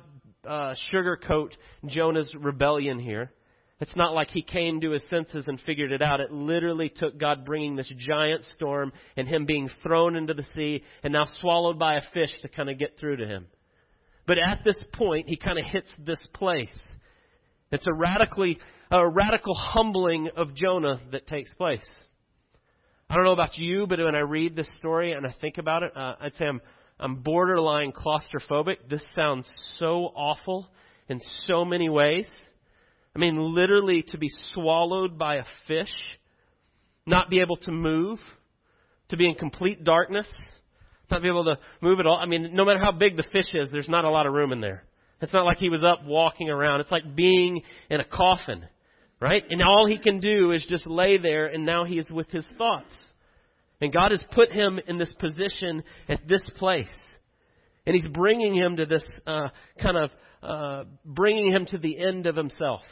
uh, 0.46 0.74
sugarcoat 0.92 1.50
Jonah's 1.86 2.30
rebellion 2.38 2.98
here. 2.98 3.32
It's 3.80 3.96
not 3.96 4.12
like 4.12 4.28
he 4.28 4.42
came 4.42 4.82
to 4.82 4.90
his 4.90 5.02
senses 5.08 5.46
and 5.48 5.58
figured 5.60 5.90
it 5.90 6.02
out. 6.02 6.20
It 6.20 6.30
literally 6.30 6.90
took 6.94 7.18
God 7.18 7.46
bringing 7.46 7.76
this 7.76 7.90
giant 7.96 8.44
storm 8.44 8.92
and 9.16 9.26
him 9.26 9.46
being 9.46 9.70
thrown 9.82 10.16
into 10.16 10.34
the 10.34 10.46
sea 10.54 10.82
and 11.02 11.12
now 11.14 11.24
swallowed 11.40 11.78
by 11.78 11.96
a 11.96 12.02
fish 12.12 12.30
to 12.42 12.48
kind 12.48 12.68
of 12.68 12.78
get 12.78 12.98
through 12.98 13.16
to 13.16 13.26
him. 13.26 13.46
But 14.26 14.36
at 14.38 14.62
this 14.64 14.82
point, 14.92 15.28
he 15.28 15.36
kind 15.36 15.58
of 15.58 15.64
hits 15.64 15.92
this 15.98 16.24
place. 16.34 16.68
It's 17.72 17.86
a 17.86 17.94
radically, 17.94 18.58
a 18.90 19.08
radical 19.08 19.54
humbling 19.54 20.28
of 20.36 20.54
Jonah 20.54 21.00
that 21.12 21.26
takes 21.26 21.52
place. 21.54 21.80
I 23.10 23.16
don't 23.16 23.24
know 23.24 23.32
about 23.32 23.58
you, 23.58 23.88
but 23.88 23.98
when 23.98 24.14
I 24.14 24.20
read 24.20 24.54
this 24.54 24.68
story 24.78 25.10
and 25.10 25.26
I 25.26 25.34
think 25.40 25.58
about 25.58 25.82
it, 25.82 25.96
uh, 25.96 26.14
I'd 26.20 26.36
say 26.36 26.44
I'm 26.46 26.60
I'm 27.00 27.16
borderline 27.16 27.90
claustrophobic. 27.90 28.88
This 28.88 29.02
sounds 29.16 29.50
so 29.80 30.12
awful 30.14 30.68
in 31.08 31.18
so 31.38 31.64
many 31.64 31.88
ways. 31.88 32.28
I 33.16 33.18
mean, 33.18 33.36
literally 33.36 34.04
to 34.10 34.18
be 34.18 34.28
swallowed 34.54 35.18
by 35.18 35.36
a 35.36 35.44
fish, 35.66 35.92
not 37.04 37.28
be 37.28 37.40
able 37.40 37.56
to 37.56 37.72
move, 37.72 38.20
to 39.08 39.16
be 39.16 39.28
in 39.28 39.34
complete 39.34 39.82
darkness, 39.82 40.30
not 41.10 41.20
be 41.20 41.26
able 41.26 41.46
to 41.46 41.58
move 41.80 41.98
at 41.98 42.06
all. 42.06 42.16
I 42.16 42.26
mean, 42.26 42.54
no 42.54 42.64
matter 42.64 42.78
how 42.78 42.92
big 42.92 43.16
the 43.16 43.24
fish 43.32 43.48
is, 43.54 43.70
there's 43.72 43.88
not 43.88 44.04
a 44.04 44.10
lot 44.10 44.26
of 44.26 44.34
room 44.34 44.52
in 44.52 44.60
there. 44.60 44.84
It's 45.20 45.32
not 45.32 45.46
like 45.46 45.58
he 45.58 45.68
was 45.68 45.82
up 45.82 46.04
walking 46.04 46.48
around. 46.48 46.80
It's 46.80 46.92
like 46.92 47.16
being 47.16 47.62
in 47.90 47.98
a 47.98 48.04
coffin. 48.04 48.66
Right? 49.20 49.44
And 49.50 49.62
all 49.62 49.86
he 49.86 49.98
can 49.98 50.20
do 50.20 50.52
is 50.52 50.66
just 50.68 50.86
lay 50.86 51.18
there, 51.18 51.46
and 51.46 51.66
now 51.66 51.84
he 51.84 51.98
is 51.98 52.10
with 52.10 52.30
his 52.30 52.48
thoughts. 52.56 52.96
And 53.80 53.92
God 53.92 54.12
has 54.12 54.24
put 54.32 54.50
him 54.50 54.80
in 54.86 54.98
this 54.98 55.12
position 55.18 55.82
at 56.08 56.26
this 56.26 56.42
place. 56.56 56.88
And 57.86 57.94
he's 57.94 58.06
bringing 58.06 58.54
him 58.54 58.76
to 58.76 58.86
this 58.86 59.04
uh, 59.26 59.48
kind 59.82 59.96
of, 59.96 60.10
uh, 60.42 60.84
bringing 61.04 61.52
him 61.52 61.66
to 61.66 61.78
the 61.78 61.98
end 61.98 62.26
of 62.26 62.36
himself. 62.36 62.82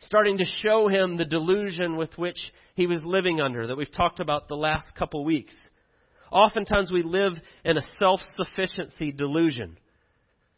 Starting 0.00 0.38
to 0.38 0.44
show 0.62 0.88
him 0.88 1.16
the 1.16 1.24
delusion 1.24 1.96
with 1.96 2.16
which 2.18 2.38
he 2.74 2.86
was 2.86 3.02
living 3.04 3.40
under 3.40 3.66
that 3.66 3.76
we've 3.76 3.92
talked 3.92 4.20
about 4.20 4.48
the 4.48 4.56
last 4.56 4.86
couple 4.98 5.24
weeks. 5.24 5.54
Oftentimes 6.30 6.90
we 6.90 7.02
live 7.02 7.34
in 7.64 7.76
a 7.76 7.82
self 7.98 8.20
sufficiency 8.36 9.12
delusion 9.12 9.76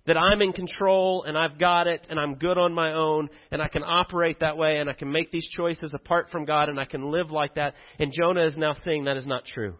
that 0.06 0.16
I'm 0.16 0.42
in 0.42 0.52
control 0.52 1.24
and 1.26 1.36
I've 1.36 1.58
got 1.58 1.86
it 1.86 2.06
and 2.10 2.20
I'm 2.20 2.34
good 2.34 2.58
on 2.58 2.74
my 2.74 2.92
own 2.92 3.28
and 3.50 3.62
I 3.62 3.68
can 3.68 3.82
operate 3.82 4.40
that 4.40 4.56
way 4.58 4.78
and 4.78 4.90
I 4.90 4.92
can 4.92 5.10
make 5.10 5.30
these 5.30 5.48
choices 5.56 5.92
apart 5.94 6.28
from 6.30 6.44
God 6.44 6.68
and 6.68 6.78
I 6.78 6.84
can 6.84 7.10
live 7.10 7.30
like 7.30 7.54
that. 7.54 7.74
And 7.98 8.12
Jonah 8.12 8.44
is 8.44 8.56
now 8.56 8.74
saying 8.84 9.04
that 9.04 9.16
is 9.16 9.26
not 9.26 9.44
true. 9.46 9.76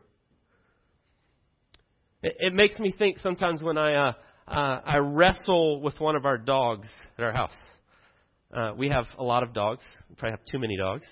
It, 2.22 2.36
it 2.38 2.54
makes 2.54 2.78
me 2.78 2.94
think 2.96 3.18
sometimes 3.18 3.62
when 3.62 3.76
I 3.76 3.94
uh, 3.94 4.12
uh, 4.46 4.80
I 4.84 4.98
wrestle 4.98 5.80
with 5.80 5.98
one 6.00 6.16
of 6.16 6.26
our 6.26 6.38
dogs 6.38 6.88
at 7.18 7.24
our 7.24 7.32
house. 7.32 7.54
Uh, 8.52 8.72
we 8.76 8.88
have 8.88 9.06
a 9.18 9.22
lot 9.22 9.42
of 9.42 9.52
dogs. 9.52 9.82
We 10.08 10.16
probably 10.16 10.32
have 10.32 10.44
too 10.50 10.58
many 10.58 10.76
dogs. 10.76 11.06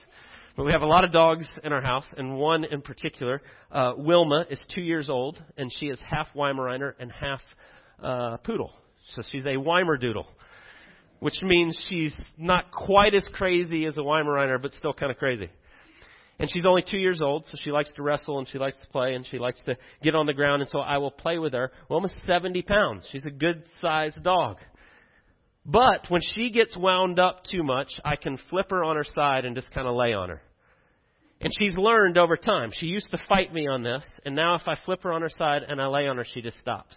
But 0.57 0.65
we 0.65 0.73
have 0.73 0.83
a 0.83 0.87
lot 0.87 1.05
of 1.05 1.13
dogs 1.13 1.47
in 1.65 1.73
our 1.73 1.81
house, 1.81 2.05
and 2.19 2.37
one 2.37 2.65
in 2.65 2.83
particular, 2.83 3.41
uh, 3.71 3.95
Wilma, 3.97 4.45
is 4.51 4.63
two 4.75 4.83
years 4.83 5.09
old, 5.09 5.43
and 5.57 5.71
she 5.81 5.87
is 5.87 5.99
half 6.07 6.29
Weimaraner 6.37 6.93
and 6.99 7.11
half 7.11 7.41
uh, 8.03 8.37
poodle. 8.37 8.75
So 9.11 9.23
she's 9.31 9.45
a 9.45 9.57
Weimerdoodle, 9.57 10.27
which 11.21 11.43
means 11.43 11.79
she's 11.89 12.15
not 12.39 12.71
quite 12.71 13.15
as 13.15 13.27
crazy 13.33 13.85
as 13.87 13.97
a 13.97 14.01
Weimaraner, 14.01 14.61
but 14.61 14.73
still 14.73 14.93
kind 14.93 15.11
of 15.11 15.19
crazy. 15.19 15.51
And 16.39 16.51
she's 16.51 16.65
only 16.65 16.83
two 16.89 16.99
years 16.99 17.21
old, 17.21 17.47
so 17.47 17.53
she 17.63 17.71
likes 17.71 17.93
to 17.93 18.03
wrestle 18.03 18.39
and 18.39 18.49
she 18.49 18.59
likes 18.59 18.77
to 18.77 18.87
play 18.89 19.15
and 19.15 19.27
she 19.27 19.39
likes 19.39 19.61
to 19.67 19.77
get 20.03 20.15
on 20.15 20.27
the 20.27 20.33
ground, 20.33 20.63
and 20.63 20.69
so 20.69 20.81
I 20.81 20.99
will 20.99 21.11
play 21.11 21.39
with 21.39 21.53
her. 21.53 21.71
Well, 21.89 21.97
almost 21.97 22.17
70 22.27 22.63
pounds. 22.63 23.07
She's 23.11 23.27
a 23.27 23.31
good 23.31 23.65
sized 23.81 24.23
dog. 24.23 24.59
But 25.65 26.07
when 26.09 26.21
she 26.35 26.51
gets 26.51 26.77
wound 26.77 27.21
up 27.21 27.45
too 27.45 27.63
much, 27.63 27.89
I 28.05 28.17
can 28.17 28.39
flip 28.51 28.71
her 28.71 28.83
on 28.83 28.97
her 28.97 29.05
side 29.05 29.45
and 29.45 29.55
just 29.55 29.71
kind 29.73 29.87
of 29.87 29.95
lay 29.95 30.13
on 30.15 30.31
her. 30.31 30.43
And 31.41 31.53
she's 31.57 31.77
learned 31.77 32.19
over 32.19 32.37
time. 32.37 32.71
She 32.73 32.87
used 32.87 33.11
to 33.11 33.19
fight 33.29 33.53
me 33.53 33.69
on 33.69 33.83
this, 33.83 34.05
and 34.25 34.35
now 34.35 34.55
if 34.55 34.63
I 34.67 34.77
flip 34.85 35.03
her 35.03 35.13
on 35.13 35.23
her 35.23 35.29
side 35.29 35.63
and 35.69 35.81
I 35.81 35.87
lay 35.87 36.09
on 36.09 36.17
her, 36.17 36.25
she 36.25 36.41
just 36.41 36.59
stops 36.61 36.97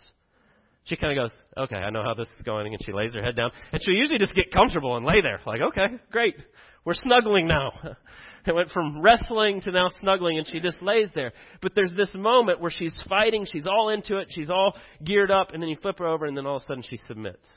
she 0.86 0.96
kind 0.96 1.18
of 1.18 1.24
goes, 1.24 1.38
okay, 1.58 1.76
I 1.76 1.90
know 1.90 2.04
how 2.04 2.14
this 2.14 2.28
is 2.38 2.44
going, 2.46 2.74
and 2.74 2.84
she 2.84 2.94
lays 2.94 3.14
her 3.14 3.24
head 3.24 3.36
down. 3.36 3.52
And 3.72 3.82
she'll 3.84 3.96
usually 3.96 4.20
just 4.20 4.34
get 4.34 4.52
comfortable 4.52 4.96
and 4.98 5.06
lay 5.06 5.22
there, 5.22 5.40
like, 5.46 5.62
okay, 5.62 5.88
great, 6.12 6.36
we're 6.86 6.94
snuggling 6.94 7.48
now. 7.48 7.72
It 8.48 8.54
went 8.54 8.70
from 8.70 9.02
wrestling 9.02 9.62
to 9.62 9.72
now 9.72 9.88
snuggling, 10.02 10.38
and 10.38 10.48
she 10.48 10.60
just 10.60 10.80
lays 10.80 11.10
there. 11.16 11.34
But 11.64 11.74
there's 11.74 11.94
this 11.96 12.14
moment 12.14 12.62
where 12.62 12.70
she's 12.70 12.94
fighting, 13.10 13.48
she's 13.52 13.66
all 13.66 13.90
into 13.90 14.18
it, 14.18 14.28
she's 14.30 14.52
all 14.52 14.76
geared 15.04 15.32
up, 15.32 15.52
and 15.52 15.62
then 15.62 15.68
you 15.70 15.78
flip 15.82 15.98
her 15.98 16.06
over, 16.06 16.26
and 16.26 16.38
then 16.38 16.46
all 16.46 16.58
of 16.58 16.62
a 16.62 16.66
sudden 16.66 16.84
she 16.88 16.98
submits. 17.08 17.48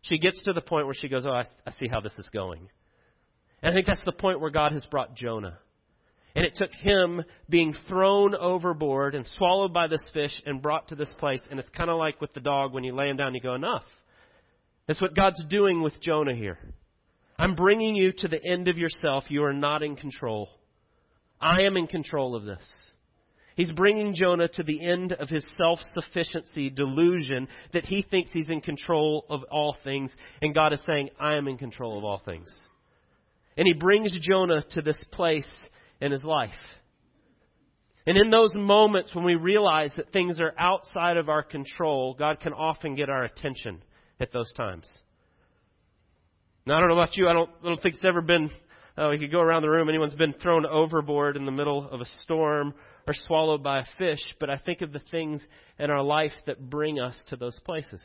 She 0.00 0.16
gets 0.16 0.42
to 0.44 0.54
the 0.54 0.62
point 0.62 0.86
where 0.86 0.94
she 0.94 1.08
goes, 1.08 1.26
oh, 1.26 1.32
I, 1.32 1.44
I 1.66 1.72
see 1.72 1.88
how 1.88 2.00
this 2.00 2.14
is 2.16 2.26
going. 2.32 2.70
And 3.60 3.72
I 3.72 3.74
think 3.74 3.86
that's 3.86 4.04
the 4.06 4.12
point 4.12 4.40
where 4.40 4.50
God 4.50 4.72
has 4.72 4.86
brought 4.86 5.14
Jonah. 5.14 5.58
And 6.38 6.46
it 6.46 6.54
took 6.54 6.70
him 6.70 7.24
being 7.50 7.74
thrown 7.88 8.32
overboard 8.36 9.16
and 9.16 9.28
swallowed 9.36 9.72
by 9.72 9.88
this 9.88 10.04
fish 10.14 10.30
and 10.46 10.62
brought 10.62 10.86
to 10.86 10.94
this 10.94 11.12
place. 11.18 11.40
And 11.50 11.58
it's 11.58 11.68
kind 11.70 11.90
of 11.90 11.98
like 11.98 12.20
with 12.20 12.32
the 12.32 12.38
dog 12.38 12.72
when 12.72 12.84
you 12.84 12.94
lay 12.94 13.08
him 13.08 13.16
down, 13.16 13.34
you 13.34 13.40
go, 13.40 13.54
enough. 13.54 13.82
That's 14.86 15.00
what 15.00 15.16
God's 15.16 15.44
doing 15.50 15.82
with 15.82 16.00
Jonah 16.00 16.36
here. 16.36 16.60
I'm 17.40 17.56
bringing 17.56 17.96
you 17.96 18.12
to 18.18 18.28
the 18.28 18.38
end 18.40 18.68
of 18.68 18.78
yourself. 18.78 19.24
You 19.26 19.42
are 19.42 19.52
not 19.52 19.82
in 19.82 19.96
control. 19.96 20.48
I 21.40 21.62
am 21.62 21.76
in 21.76 21.88
control 21.88 22.36
of 22.36 22.44
this. 22.44 22.64
He's 23.56 23.72
bringing 23.72 24.14
Jonah 24.14 24.46
to 24.46 24.62
the 24.62 24.80
end 24.80 25.14
of 25.14 25.28
his 25.28 25.44
self 25.56 25.80
sufficiency 25.92 26.70
delusion 26.70 27.48
that 27.72 27.84
he 27.84 28.06
thinks 28.08 28.30
he's 28.32 28.48
in 28.48 28.60
control 28.60 29.26
of 29.28 29.40
all 29.50 29.76
things. 29.82 30.12
And 30.40 30.54
God 30.54 30.72
is 30.72 30.80
saying, 30.86 31.10
I 31.18 31.34
am 31.34 31.48
in 31.48 31.58
control 31.58 31.98
of 31.98 32.04
all 32.04 32.22
things. 32.24 32.48
And 33.56 33.66
he 33.66 33.74
brings 33.74 34.16
Jonah 34.20 34.62
to 34.74 34.82
this 34.82 35.00
place 35.10 35.44
in 36.00 36.12
his 36.12 36.24
life. 36.24 36.50
And 38.06 38.16
in 38.16 38.30
those 38.30 38.54
moments 38.54 39.14
when 39.14 39.24
we 39.24 39.34
realize 39.34 39.92
that 39.96 40.12
things 40.12 40.40
are 40.40 40.54
outside 40.56 41.16
of 41.16 41.28
our 41.28 41.42
control, 41.42 42.14
God 42.18 42.40
can 42.40 42.54
often 42.54 42.94
get 42.94 43.10
our 43.10 43.24
attention 43.24 43.82
at 44.18 44.32
those 44.32 44.50
times. 44.56 44.86
Now, 46.64 46.76
I 46.76 46.80
don't 46.80 46.88
know 46.88 46.98
about 46.98 47.16
you. 47.16 47.28
I 47.28 47.32
don't, 47.32 47.50
I 47.62 47.66
don't 47.66 47.82
think 47.82 47.96
it's 47.96 48.04
ever 48.04 48.20
been, 48.20 48.50
uh, 48.96 49.08
we 49.10 49.18
could 49.18 49.30
go 49.30 49.40
around 49.40 49.62
the 49.62 49.70
room, 49.70 49.88
anyone's 49.88 50.14
been 50.14 50.34
thrown 50.34 50.66
overboard 50.66 51.36
in 51.36 51.44
the 51.44 51.52
middle 51.52 51.88
of 51.88 52.00
a 52.00 52.06
storm 52.22 52.74
or 53.06 53.14
swallowed 53.26 53.62
by 53.62 53.80
a 53.80 53.84
fish, 53.96 54.20
but 54.38 54.50
I 54.50 54.58
think 54.58 54.82
of 54.82 54.92
the 54.92 55.00
things 55.10 55.42
in 55.78 55.90
our 55.90 56.02
life 56.02 56.32
that 56.46 56.70
bring 56.70 57.00
us 57.00 57.18
to 57.28 57.36
those 57.36 57.58
places. 57.60 58.02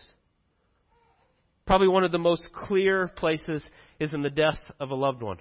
Probably 1.66 1.88
one 1.88 2.04
of 2.04 2.12
the 2.12 2.20
most 2.20 2.48
clear 2.54 3.08
places 3.08 3.64
is 4.00 4.14
in 4.14 4.22
the 4.22 4.30
death 4.30 4.60
of 4.80 4.92
a 4.92 4.96
loved 4.96 5.22
one. 5.22 5.38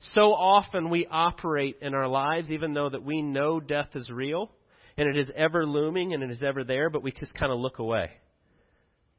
So 0.00 0.32
often 0.32 0.90
we 0.90 1.06
operate 1.10 1.78
in 1.80 1.94
our 1.94 2.06
lives, 2.06 2.50
even 2.50 2.72
though 2.72 2.88
that 2.88 3.04
we 3.04 3.22
know 3.22 3.60
death 3.60 3.90
is 3.94 4.08
real 4.10 4.50
and 4.96 5.08
it 5.08 5.16
is 5.16 5.28
ever 5.36 5.66
looming 5.66 6.14
and 6.14 6.22
it 6.22 6.30
is 6.30 6.42
ever 6.42 6.64
there, 6.64 6.90
but 6.90 7.02
we 7.02 7.12
just 7.12 7.34
kind 7.34 7.52
of 7.52 7.58
look 7.58 7.78
away. 7.78 8.10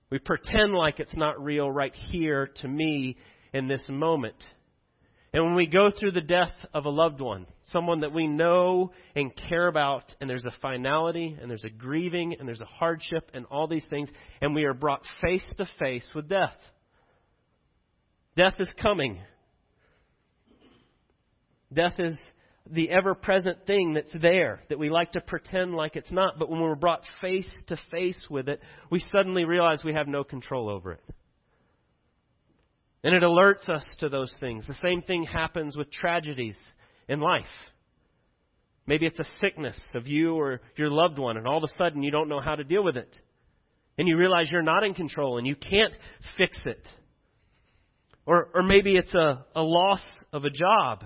We 0.10 0.20
pretend 0.20 0.74
like 0.74 1.00
it's 1.00 1.16
not 1.16 1.44
real 1.44 1.70
right 1.70 1.94
here 1.94 2.48
to 2.62 2.68
me 2.68 3.18
in 3.54 3.68
this 3.68 3.84
moment. 3.90 4.36
And 5.32 5.44
when 5.44 5.56
we 5.56 5.68
go 5.68 5.90
through 5.92 6.12
the 6.12 6.22
death 6.22 6.54
of 6.74 6.86
a 6.86 6.90
loved 6.90 7.22
one, 7.22 7.46
someone 7.72 8.00
that 8.00 8.14
we 8.14 8.28
know 8.28 8.92
and 9.16 9.32
care 9.36 9.68
about, 9.68 10.04
and 10.20 10.28
there's 10.28 10.46
a 10.46 10.54
finality, 10.60 11.38
and 11.40 11.50
there's 11.52 11.64
a 11.64 11.70
grieving, 11.70 12.36
and 12.40 12.48
there's 12.48 12.62
a 12.62 12.66
hardship, 12.66 13.30
and 13.36 13.46
all 13.46 13.68
these 13.68 13.86
things, 13.92 14.10
and 14.42 14.56
we 14.56 14.64
are 14.64 14.74
brought 14.74 15.04
face 15.22 15.46
to 15.58 15.68
face 15.78 16.08
with 16.16 16.28
death. 16.28 16.56
Death 18.36 18.56
is 18.58 18.74
coming. 18.82 19.20
Death 21.74 22.00
is 22.00 22.18
the 22.72 22.90
ever 22.90 23.16
present 23.16 23.66
thing 23.66 23.94
that's 23.94 24.14
there 24.22 24.62
that 24.70 24.80
we 24.80 24.90
like 24.90 25.14
to 25.14 25.22
pretend 25.22 25.74
like 25.74 25.96
it's 25.96 26.12
not, 26.12 26.38
but 26.38 26.50
when 26.50 26.62
we're 26.62 26.76
brought 26.76 27.02
face 27.22 27.50
to 27.68 27.78
face 27.92 28.20
with 28.30 28.48
it, 28.48 28.62
we 28.92 29.00
suddenly 29.12 29.46
realize 29.46 29.84
we 29.84 29.94
have 29.94 30.08
no 30.08 30.24
control 30.24 30.70
over 30.70 30.94
it. 30.94 31.04
And 33.04 33.16
it 33.16 33.24
alerts 33.24 33.70
us 33.70 33.86
to 34.00 34.10
those 34.10 34.34
things. 34.40 34.68
The 34.68 34.78
same 34.84 35.02
thing 35.02 35.24
happens 35.24 35.78
with 35.78 35.92
tragedies 35.92 36.58
in 37.08 37.20
life. 37.22 37.46
Maybe 38.86 39.06
it's 39.06 39.20
a 39.20 39.32
sickness 39.40 39.80
of 39.94 40.08
you 40.08 40.36
or 40.36 40.62
your 40.76 40.90
loved 40.90 41.18
one, 41.18 41.38
and 41.38 41.48
all 41.48 41.58
of 41.58 41.64
a 41.64 41.78
sudden 41.78 42.04
you 42.04 42.12
don't 42.12 42.28
know 42.28 42.40
how 42.40 42.56
to 42.56 42.64
deal 42.64 42.84
with 42.84 42.98
it. 42.98 43.16
And 43.98 44.08
you 44.08 44.18
realize 44.18 44.50
you're 44.52 44.62
not 44.62 44.84
in 44.84 44.94
control 44.94 45.38
and 45.38 45.46
you 45.46 45.56
can't 45.56 45.94
fix 46.38 46.58
it. 46.66 46.88
Or, 48.26 48.50
or 48.54 48.64
maybe 48.64 48.96
it's 48.96 49.14
a, 49.14 49.46
a 49.56 49.62
loss 49.62 50.02
of 50.34 50.46
a 50.46 50.50
job. 50.50 51.06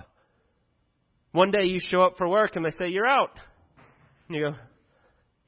One 1.34 1.50
day 1.50 1.64
you 1.64 1.80
show 1.80 2.04
up 2.04 2.16
for 2.16 2.28
work 2.28 2.54
and 2.54 2.64
they 2.64 2.70
say, 2.70 2.90
You're 2.90 3.08
out. 3.08 3.32
And 4.28 4.36
you 4.36 4.50
go, 4.50 4.56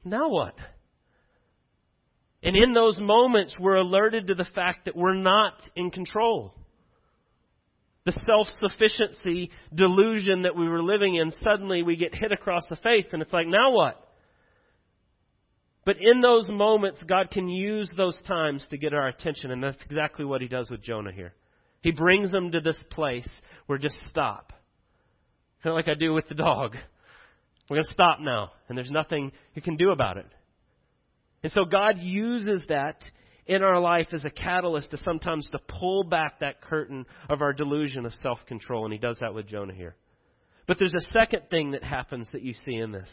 Now 0.03 0.27
what? 0.27 0.53
And 2.43 2.57
in 2.57 2.73
those 2.73 2.99
moments, 2.99 3.55
we're 3.57 3.77
alerted 3.77 4.27
to 4.27 4.35
the 4.35 4.47
fact 4.53 4.83
that 4.85 4.97
we're 4.97 5.15
not 5.15 5.53
in 5.77 5.89
control. 5.89 6.53
The 8.03 8.11
self 8.25 8.47
sufficiency 8.61 9.49
delusion 9.73 10.41
that 10.41 10.57
we 10.57 10.67
were 10.67 10.83
living 10.83 11.15
in, 11.15 11.31
suddenly 11.41 11.83
we 11.83 11.95
get 11.95 12.13
hit 12.13 12.33
across 12.33 12.63
the 12.69 12.75
face, 12.75 13.07
and 13.13 13.21
it's 13.21 13.31
like, 13.31 13.47
now 13.47 13.71
what? 13.71 13.95
But 15.85 15.95
in 16.01 16.19
those 16.19 16.49
moments, 16.49 16.99
God 17.07 17.31
can 17.31 17.47
use 17.47 17.89
those 17.95 18.21
times 18.27 18.67
to 18.71 18.77
get 18.77 18.93
our 18.93 19.07
attention, 19.07 19.51
and 19.51 19.63
that's 19.63 19.81
exactly 19.85 20.25
what 20.25 20.41
He 20.41 20.49
does 20.49 20.69
with 20.69 20.83
Jonah 20.83 21.13
here. 21.13 21.33
He 21.79 21.91
brings 21.91 22.29
them 22.29 22.51
to 22.51 22.59
this 22.59 22.83
place 22.91 23.29
where 23.67 23.77
just 23.77 23.99
stop. 24.05 24.51
Kind 25.63 25.71
of 25.71 25.75
like 25.75 25.87
I 25.87 25.95
do 25.95 26.13
with 26.13 26.27
the 26.27 26.35
dog. 26.35 26.75
We're 27.69 27.75
going 27.75 27.87
to 27.87 27.93
stop 27.93 28.19
now, 28.21 28.51
and 28.69 28.77
there's 28.77 28.91
nothing 28.91 29.31
you 29.53 29.61
can 29.61 29.75
do 29.75 29.91
about 29.91 30.17
it. 30.17 30.27
And 31.43 31.51
so 31.51 31.65
God 31.65 31.97
uses 31.97 32.63
that 32.69 33.03
in 33.45 33.63
our 33.63 33.79
life 33.79 34.07
as 34.11 34.23
a 34.25 34.29
catalyst 34.29 34.91
to 34.91 34.97
sometimes 34.97 35.47
to 35.51 35.59
pull 35.59 36.03
back 36.03 36.39
that 36.39 36.61
curtain 36.61 37.05
of 37.29 37.41
our 37.41 37.53
delusion 37.53 38.05
of 38.05 38.13
self-control, 38.15 38.85
and 38.85 38.93
he 38.93 38.99
does 38.99 39.17
that 39.21 39.33
with 39.33 39.47
Jonah 39.47 39.73
here. 39.73 39.95
But 40.67 40.79
there's 40.79 40.93
a 40.93 41.13
second 41.13 41.43
thing 41.49 41.71
that 41.71 41.83
happens 41.83 42.27
that 42.33 42.43
you 42.43 42.53
see 42.53 42.75
in 42.75 42.91
this. 42.91 43.09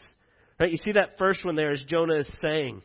Right? 0.58 0.70
You 0.70 0.76
see 0.76 0.92
that 0.92 1.18
first 1.18 1.44
one 1.44 1.56
there 1.56 1.72
is 1.72 1.84
Jonah 1.86 2.18
is 2.18 2.30
saying, 2.42 2.82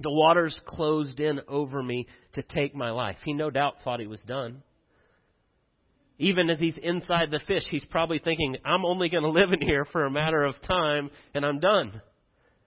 The 0.00 0.12
waters 0.12 0.60
closed 0.64 1.20
in 1.20 1.40
over 1.48 1.82
me 1.82 2.06
to 2.34 2.42
take 2.42 2.74
my 2.74 2.90
life. 2.90 3.16
He 3.24 3.32
no 3.32 3.50
doubt 3.50 3.76
thought 3.82 4.00
he 4.00 4.06
was 4.06 4.22
done. 4.26 4.62
Even 6.18 6.48
as 6.48 6.60
he's 6.60 6.76
inside 6.80 7.30
the 7.30 7.40
fish, 7.46 7.64
he's 7.70 7.84
probably 7.86 8.20
thinking, 8.20 8.56
I'm 8.64 8.84
only 8.84 9.08
going 9.08 9.24
to 9.24 9.30
live 9.30 9.52
in 9.52 9.60
here 9.60 9.84
for 9.84 10.04
a 10.04 10.10
matter 10.10 10.44
of 10.44 10.54
time 10.62 11.10
and 11.34 11.44
I'm 11.44 11.58
done. 11.58 12.00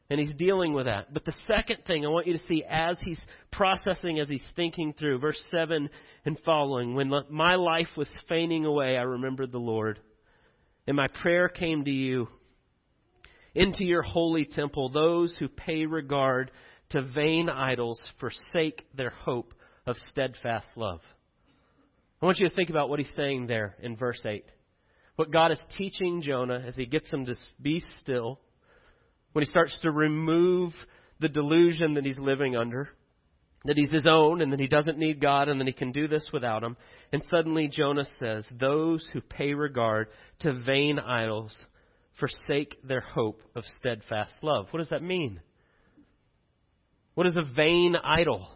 And 0.09 0.19
he's 0.19 0.33
dealing 0.37 0.73
with 0.73 0.85
that. 0.85 1.13
But 1.13 1.25
the 1.25 1.33
second 1.47 1.79
thing 1.85 2.05
I 2.05 2.09
want 2.09 2.27
you 2.27 2.33
to 2.33 2.47
see 2.47 2.63
as 2.67 2.97
he's 3.03 3.21
processing, 3.51 4.19
as 4.19 4.29
he's 4.29 4.43
thinking 4.55 4.93
through, 4.93 5.19
verse 5.19 5.41
7 5.51 5.89
and 6.25 6.39
following, 6.45 6.95
when 6.95 7.11
my 7.29 7.55
life 7.55 7.89
was 7.97 8.09
fainting 8.29 8.65
away, 8.65 8.97
I 8.97 9.03
remembered 9.03 9.51
the 9.51 9.57
Lord. 9.57 9.99
And 10.85 10.95
my 10.95 11.07
prayer 11.07 11.49
came 11.49 11.83
to 11.85 11.91
you. 11.91 12.29
Into 13.53 13.83
your 13.83 14.01
holy 14.03 14.45
temple, 14.45 14.89
those 14.89 15.35
who 15.39 15.49
pay 15.49 15.85
regard 15.85 16.51
to 16.91 17.01
vain 17.01 17.49
idols 17.49 17.99
forsake 18.19 18.85
their 18.95 19.09
hope 19.09 19.53
of 19.85 19.97
steadfast 20.09 20.67
love. 20.75 21.01
I 22.21 22.25
want 22.25 22.39
you 22.39 22.49
to 22.49 22.55
think 22.55 22.69
about 22.69 22.89
what 22.89 22.99
he's 22.99 23.11
saying 23.15 23.47
there 23.47 23.75
in 23.81 23.95
verse 23.95 24.21
8. 24.25 24.43
What 25.17 25.31
God 25.31 25.51
is 25.51 25.61
teaching 25.77 26.21
Jonah 26.21 26.63
as 26.65 26.75
he 26.75 26.85
gets 26.85 27.09
him 27.11 27.25
to 27.25 27.35
be 27.61 27.81
still 27.99 28.39
when 29.33 29.43
he 29.43 29.49
starts 29.49 29.77
to 29.81 29.91
remove 29.91 30.73
the 31.19 31.29
delusion 31.29 31.93
that 31.95 32.05
he's 32.05 32.17
living 32.17 32.55
under, 32.55 32.89
that 33.65 33.77
he's 33.77 33.91
his 33.91 34.05
own 34.07 34.41
and 34.41 34.51
that 34.51 34.59
he 34.59 34.67
doesn't 34.67 34.97
need 34.97 35.21
God 35.21 35.49
and 35.49 35.59
that 35.59 35.67
he 35.67 35.73
can 35.73 35.91
do 35.91 36.07
this 36.07 36.29
without 36.33 36.63
him. 36.63 36.75
And 37.11 37.23
suddenly 37.29 37.67
Jonah 37.67 38.05
says, 38.19 38.47
Those 38.51 39.07
who 39.13 39.21
pay 39.21 39.53
regard 39.53 40.07
to 40.39 40.53
vain 40.53 40.99
idols 40.99 41.55
forsake 42.19 42.77
their 42.83 43.01
hope 43.01 43.41
of 43.55 43.63
steadfast 43.77 44.33
love. 44.41 44.67
What 44.71 44.79
does 44.79 44.89
that 44.89 45.03
mean? 45.03 45.39
What 47.13 47.27
is 47.27 47.35
a 47.35 47.53
vain 47.55 47.95
idol? 47.95 48.47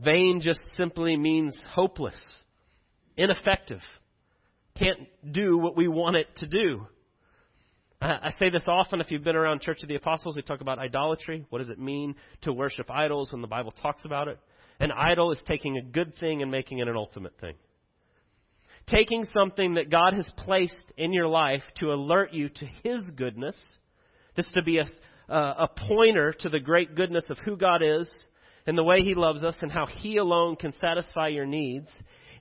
Vain 0.00 0.40
just 0.40 0.60
simply 0.76 1.16
means 1.16 1.58
hopeless, 1.70 2.20
ineffective, 3.16 3.80
can't 4.78 5.08
do 5.32 5.58
what 5.58 5.76
we 5.76 5.88
want 5.88 6.16
it 6.16 6.28
to 6.36 6.46
do. 6.46 6.86
I 8.00 8.30
say 8.38 8.48
this 8.48 8.62
often 8.68 9.00
if 9.00 9.10
you've 9.10 9.24
been 9.24 9.34
around 9.34 9.60
Church 9.60 9.82
of 9.82 9.88
the 9.88 9.96
Apostles, 9.96 10.36
we 10.36 10.42
talk 10.42 10.60
about 10.60 10.78
idolatry. 10.78 11.44
What 11.50 11.58
does 11.58 11.68
it 11.68 11.80
mean 11.80 12.14
to 12.42 12.52
worship 12.52 12.88
idols 12.88 13.32
when 13.32 13.40
the 13.42 13.48
Bible 13.48 13.72
talks 13.72 14.04
about 14.04 14.28
it? 14.28 14.38
An 14.78 14.92
idol 14.92 15.32
is 15.32 15.42
taking 15.46 15.76
a 15.76 15.82
good 15.82 16.16
thing 16.20 16.42
and 16.42 16.50
making 16.50 16.78
it 16.78 16.86
an 16.86 16.94
ultimate 16.94 17.36
thing. 17.40 17.54
Taking 18.86 19.24
something 19.34 19.74
that 19.74 19.90
God 19.90 20.14
has 20.14 20.30
placed 20.36 20.92
in 20.96 21.12
your 21.12 21.26
life 21.26 21.64
to 21.80 21.92
alert 21.92 22.32
you 22.32 22.48
to 22.48 22.66
His 22.84 23.10
goodness, 23.16 23.56
this 24.36 24.48
to 24.54 24.62
be 24.62 24.78
a, 24.78 24.86
a 25.28 25.68
pointer 25.88 26.32
to 26.38 26.48
the 26.48 26.60
great 26.60 26.94
goodness 26.94 27.24
of 27.28 27.38
who 27.38 27.56
God 27.56 27.82
is 27.82 28.08
and 28.68 28.76
the 28.76 28.84
way 28.84 29.00
He 29.00 29.14
loves 29.14 29.42
us 29.42 29.56
and 29.62 29.72
how 29.72 29.86
He 29.86 30.18
alone 30.18 30.54
can 30.54 30.74
satisfy 30.78 31.28
your 31.28 31.46
needs. 31.46 31.88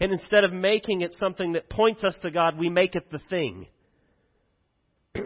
And 0.02 0.12
instead 0.12 0.44
of 0.44 0.52
making 0.52 1.00
it 1.00 1.16
something 1.18 1.54
that 1.54 1.70
points 1.70 2.04
us 2.04 2.20
to 2.22 2.30
God, 2.30 2.60
we 2.60 2.70
make 2.70 2.96
it 2.96 3.10
the 3.10 3.22
thing. 3.30 3.66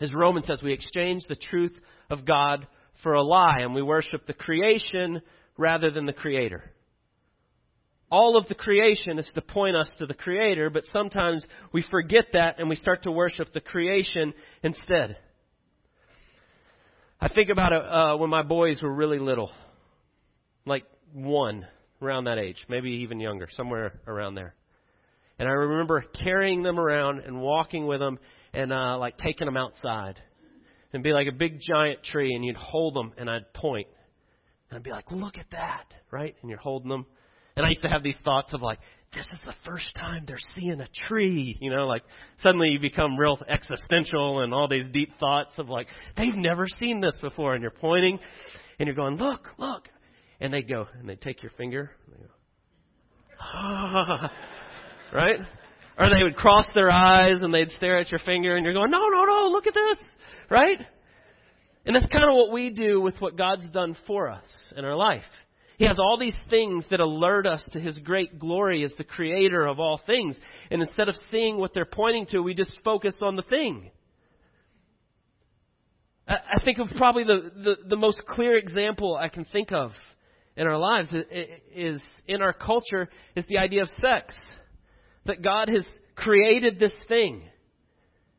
As 0.00 0.12
Romans 0.12 0.48
says, 0.48 0.60
we 0.60 0.72
exchange 0.72 1.22
the 1.28 1.36
truth 1.36 1.72
of 2.10 2.26
God 2.26 2.66
for 3.04 3.12
a 3.12 3.22
lie, 3.22 3.58
and 3.60 3.74
we 3.74 3.80
worship 3.82 4.26
the 4.26 4.34
creation 4.34 5.22
rather 5.56 5.92
than 5.92 6.04
the 6.04 6.12
Creator. 6.12 6.64
All 8.10 8.36
of 8.36 8.48
the 8.48 8.54
creation 8.56 9.20
is 9.20 9.30
to 9.36 9.40
point 9.40 9.76
us 9.76 9.90
to 10.00 10.06
the 10.06 10.14
Creator, 10.14 10.70
but 10.70 10.82
sometimes 10.92 11.46
we 11.72 11.84
forget 11.88 12.26
that 12.32 12.58
and 12.58 12.68
we 12.68 12.74
start 12.74 13.04
to 13.04 13.12
worship 13.12 13.52
the 13.52 13.60
creation 13.60 14.34
instead. 14.64 15.16
I 17.20 17.28
think 17.28 17.50
about 17.50 17.72
it 17.72 17.82
uh, 17.82 18.16
when 18.16 18.30
my 18.30 18.42
boys 18.42 18.82
were 18.82 18.92
really 18.92 19.20
little, 19.20 19.50
like 20.66 20.84
one, 21.12 21.66
around 22.02 22.24
that 22.24 22.38
age, 22.38 22.64
maybe 22.68 22.90
even 22.90 23.20
younger, 23.20 23.48
somewhere 23.52 24.00
around 24.06 24.34
there. 24.34 24.54
And 25.38 25.48
I 25.48 25.52
remember 25.52 26.04
carrying 26.22 26.62
them 26.62 26.78
around 26.78 27.20
and 27.20 27.40
walking 27.40 27.86
with 27.86 28.00
them 28.00 28.18
and 28.52 28.72
uh, 28.72 28.98
like 28.98 29.18
taking 29.18 29.46
them 29.46 29.56
outside 29.56 30.20
and 30.92 31.02
be 31.02 31.12
like 31.12 31.26
a 31.28 31.32
big 31.32 31.60
giant 31.60 32.02
tree, 32.02 32.34
and 32.34 32.44
you'd 32.44 32.56
hold 32.56 32.94
them, 32.94 33.12
and 33.18 33.28
I'd 33.28 33.52
point, 33.52 33.86
and 34.70 34.78
I'd 34.78 34.82
be 34.82 34.90
like, 34.90 35.10
"Look 35.10 35.36
at 35.36 35.50
that!" 35.50 35.84
Right? 36.10 36.34
And 36.40 36.48
you're 36.48 36.58
holding 36.58 36.88
them, 36.88 37.04
and 37.54 37.66
I 37.66 37.68
used 37.68 37.82
to 37.82 37.88
have 37.88 38.02
these 38.02 38.16
thoughts 38.24 38.54
of 38.54 38.62
like, 38.62 38.78
"This 39.12 39.26
is 39.32 39.40
the 39.44 39.54
first 39.66 39.94
time 39.94 40.24
they're 40.26 40.38
seeing 40.54 40.80
a 40.80 40.88
tree," 41.06 41.56
you 41.60 41.70
know, 41.70 41.86
like 41.86 42.02
suddenly 42.38 42.70
you 42.70 42.80
become 42.80 43.18
real 43.18 43.38
existential 43.46 44.40
and 44.40 44.54
all 44.54 44.68
these 44.68 44.88
deep 44.92 45.18
thoughts 45.18 45.58
of 45.58 45.68
like, 45.68 45.88
"They've 46.16 46.34
never 46.34 46.66
seen 46.66 47.00
this 47.00 47.18
before," 47.20 47.54
and 47.54 47.60
you're 47.60 47.70
pointing, 47.72 48.18
and 48.78 48.86
you're 48.86 48.96
going, 48.96 49.16
"Look, 49.16 49.48
look," 49.58 49.90
and 50.40 50.52
they 50.52 50.62
go, 50.62 50.86
and 50.98 51.08
they 51.08 51.16
take 51.16 51.42
your 51.42 51.52
finger, 51.52 51.90
and 52.06 52.14
they 52.14 52.22
go, 52.22 52.32
ah, 53.40 54.32
right? 55.12 55.40
Or 55.98 56.10
they 56.10 56.22
would 56.22 56.36
cross 56.36 56.66
their 56.74 56.90
eyes 56.90 57.40
and 57.40 57.54
they'd 57.54 57.70
stare 57.70 57.98
at 57.98 58.10
your 58.10 58.20
finger 58.20 58.54
and 58.54 58.64
you're 58.64 58.74
going, 58.74 58.90
no, 58.90 59.08
no, 59.08 59.24
no, 59.24 59.48
look 59.50 59.66
at 59.66 59.74
this, 59.74 60.06
right? 60.50 60.78
And 61.86 61.94
that's 61.94 62.06
kind 62.12 62.24
of 62.24 62.34
what 62.34 62.52
we 62.52 62.70
do 62.70 63.00
with 63.00 63.18
what 63.20 63.36
God's 63.36 63.68
done 63.70 63.96
for 64.06 64.28
us 64.28 64.44
in 64.76 64.84
our 64.84 64.96
life. 64.96 65.22
He 65.78 65.86
has 65.86 65.98
all 65.98 66.18
these 66.18 66.36
things 66.50 66.84
that 66.90 67.00
alert 67.00 67.46
us 67.46 67.66
to 67.72 67.80
His 67.80 67.98
great 67.98 68.38
glory 68.38 68.82
as 68.82 68.92
the 68.96 69.04
creator 69.04 69.66
of 69.66 69.78
all 69.78 70.00
things. 70.06 70.36
And 70.70 70.82
instead 70.82 71.08
of 71.08 71.14
seeing 71.30 71.58
what 71.58 71.74
they're 71.74 71.84
pointing 71.84 72.26
to, 72.30 72.40
we 72.40 72.54
just 72.54 72.72
focus 72.82 73.14
on 73.20 73.36
the 73.36 73.42
thing. 73.42 73.90
I 76.26 76.64
think 76.64 76.78
of 76.78 76.88
probably 76.96 77.22
the, 77.22 77.52
the, 77.62 77.76
the 77.90 77.96
most 77.96 78.22
clear 78.26 78.56
example 78.56 79.16
I 79.16 79.28
can 79.28 79.44
think 79.44 79.70
of 79.70 79.92
in 80.56 80.66
our 80.66 80.78
lives 80.78 81.14
is 81.74 82.00
in 82.26 82.42
our 82.42 82.52
culture 82.52 83.08
is 83.34 83.44
the 83.46 83.58
idea 83.58 83.82
of 83.82 83.88
sex. 84.00 84.34
That 85.26 85.42
God 85.42 85.68
has 85.68 85.86
created 86.14 86.78
this 86.78 86.94
thing 87.08 87.42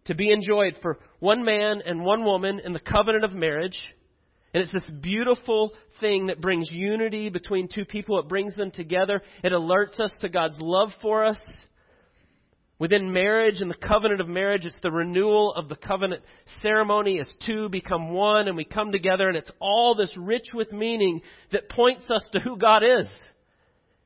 to 0.06 0.16
be 0.16 0.32
enjoyed 0.32 0.78
for 0.82 1.00
one 1.20 1.44
man 1.44 1.82
and 1.86 2.04
one 2.04 2.24
woman 2.24 2.60
in 2.64 2.74
the 2.74 2.80
covenant 2.80 3.24
of 3.24 3.34
marriage. 3.34 3.78
And 4.54 4.64
it's 4.64 4.72
this 4.72 4.90
beautiful 5.02 5.74
thing 6.00 6.28
that 6.28 6.42
brings 6.42 6.70
unity 6.72 7.30
between 7.30 7.68
two 7.68 7.86
people. 7.86 8.20
It 8.20 8.30
brings 8.30 8.56
them 8.56 8.72
together. 8.72 9.22
It 9.44 9.52
alerts 9.52 10.00
us 10.00 10.14
to 10.22 10.30
God's 10.30 10.58
love 10.60 10.90
for 11.02 11.26
us. 11.26 11.38
Within 12.80 13.12
marriage 13.12 13.62
and 13.62 13.72
the 13.72 13.88
covenant 13.88 14.22
of 14.22 14.28
marriage, 14.28 14.66
it's 14.66 14.80
the 14.84 14.92
renewal 14.92 15.54
of 15.56 15.68
the 15.68 15.76
covenant 15.76 16.22
ceremony 16.62 17.20
as 17.20 17.30
two 17.46 17.70
become 17.70 18.12
one 18.12 18.48
and 18.48 18.56
we 18.56 18.66
come 18.66 18.92
together 18.92 19.28
and 19.28 19.38
it's 19.38 19.52
all 19.60 19.96
this 19.96 20.14
rich 20.16 20.50
with 20.54 20.72
meaning 20.72 21.22
that 21.52 21.70
points 21.70 22.04
us 22.12 22.28
to 22.34 22.40
who 22.40 22.56
God 22.58 22.84
is 22.84 23.08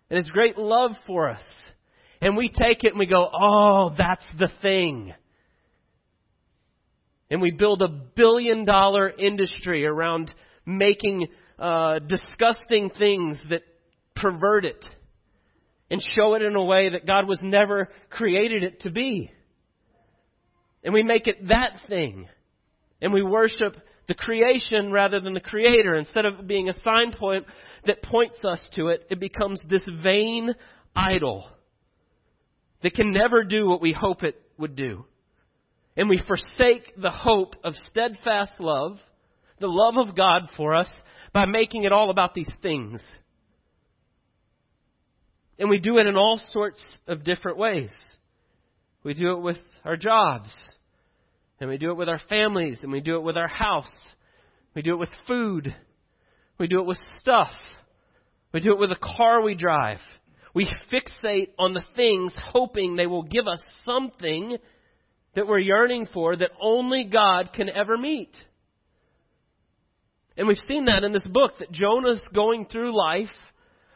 and 0.09 0.17
His 0.17 0.29
great 0.29 0.57
love 0.57 0.91
for 1.05 1.29
us. 1.29 1.41
And 2.21 2.37
we 2.37 2.49
take 2.49 2.83
it 2.83 2.91
and 2.91 2.99
we 2.99 3.07
go, 3.07 3.29
oh, 3.33 3.93
that's 3.97 4.25
the 4.39 4.49
thing. 4.61 5.13
And 7.29 7.41
we 7.41 7.51
build 7.51 7.81
a 7.81 7.87
billion 7.87 8.63
dollar 8.63 9.09
industry 9.09 9.85
around 9.85 10.33
making 10.65 11.27
uh, 11.59 11.99
disgusting 11.99 12.89
things 12.89 13.41
that 13.49 13.63
pervert 14.15 14.65
it 14.65 14.85
and 15.91 16.01
show 16.15 16.35
it 16.35 16.41
in 16.41 16.55
a 16.55 16.63
way 16.63 16.89
that 16.89 17.05
God 17.05 17.27
was 17.27 17.39
never 17.43 17.89
created 18.09 18.63
it 18.63 18.79
to 18.81 18.91
be. 18.91 19.29
And 20.85 20.93
we 20.93 21.03
make 21.03 21.27
it 21.27 21.49
that 21.49 21.81
thing. 21.89 22.29
And 23.01 23.11
we 23.11 23.21
worship 23.21 23.75
the 24.07 24.13
creation 24.15 24.93
rather 24.93 25.19
than 25.19 25.33
the 25.33 25.41
creator. 25.41 25.95
Instead 25.95 26.25
of 26.25 26.47
being 26.47 26.69
a 26.69 26.81
sign 26.85 27.11
point 27.11 27.45
that 27.85 28.01
points 28.01 28.39
us 28.45 28.63
to 28.75 28.87
it, 28.87 29.05
it 29.09 29.19
becomes 29.19 29.59
this 29.67 29.83
vain 30.01 30.55
idol 30.95 31.45
that 32.83 32.93
can 32.93 33.11
never 33.11 33.43
do 33.43 33.67
what 33.67 33.81
we 33.81 33.91
hope 33.91 34.23
it 34.23 34.41
would 34.57 34.77
do. 34.77 35.05
And 35.97 36.07
we 36.07 36.23
forsake 36.25 36.93
the 36.95 37.11
hope 37.11 37.55
of 37.65 37.73
steadfast 37.89 38.53
love, 38.59 38.97
the 39.59 39.67
love 39.67 39.97
of 39.97 40.15
God 40.15 40.43
for 40.55 40.73
us, 40.73 40.89
by 41.33 41.45
making 41.45 41.83
it 41.83 41.91
all 41.91 42.09
about 42.09 42.33
these 42.33 42.49
things. 42.61 43.01
And 45.59 45.69
we 45.69 45.79
do 45.79 45.97
it 45.97 46.07
in 46.07 46.15
all 46.15 46.39
sorts 46.51 46.83
of 47.07 47.23
different 47.23 47.57
ways. 47.57 47.91
We 49.03 49.13
do 49.13 49.33
it 49.33 49.41
with 49.41 49.57
our 49.83 49.97
jobs, 49.97 50.49
and 51.59 51.69
we 51.69 51.77
do 51.77 51.91
it 51.91 51.97
with 51.97 52.09
our 52.09 52.21
families, 52.29 52.79
and 52.81 52.91
we 52.91 53.01
do 53.01 53.15
it 53.15 53.23
with 53.23 53.37
our 53.37 53.47
house. 53.47 53.91
We 54.75 54.81
do 54.81 54.93
it 54.93 54.99
with 54.99 55.09
food. 55.27 55.75
We 56.57 56.67
do 56.67 56.79
it 56.79 56.85
with 56.85 56.99
stuff. 57.19 57.51
We 58.53 58.59
do 58.59 58.73
it 58.73 58.79
with 58.79 58.89
the 58.89 58.95
car 59.17 59.41
we 59.41 59.55
drive. 59.55 59.99
We 60.53 60.69
fixate 60.91 61.49
on 61.57 61.73
the 61.73 61.85
things 61.95 62.33
hoping 62.37 62.95
they 62.95 63.07
will 63.07 63.23
give 63.23 63.47
us 63.47 63.61
something 63.85 64.57
that 65.33 65.47
we're 65.47 65.59
yearning 65.59 66.07
for 66.13 66.35
that 66.35 66.51
only 66.61 67.05
God 67.05 67.51
can 67.53 67.69
ever 67.69 67.97
meet. 67.97 68.31
And 70.37 70.47
we've 70.47 70.57
seen 70.67 70.85
that 70.85 71.03
in 71.03 71.13
this 71.13 71.27
book 71.27 71.53
that 71.59 71.71
Jonah's 71.71 72.21
going 72.33 72.65
through 72.65 72.95
life 72.97 73.29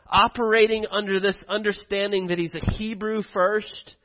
operating 0.07 0.85
under 0.91 1.19
this 1.19 1.37
understanding 1.47 2.27
that 2.27 2.37
he's 2.37 2.53
a 2.53 2.71
Hebrew 2.71 3.21
first, 3.33 3.95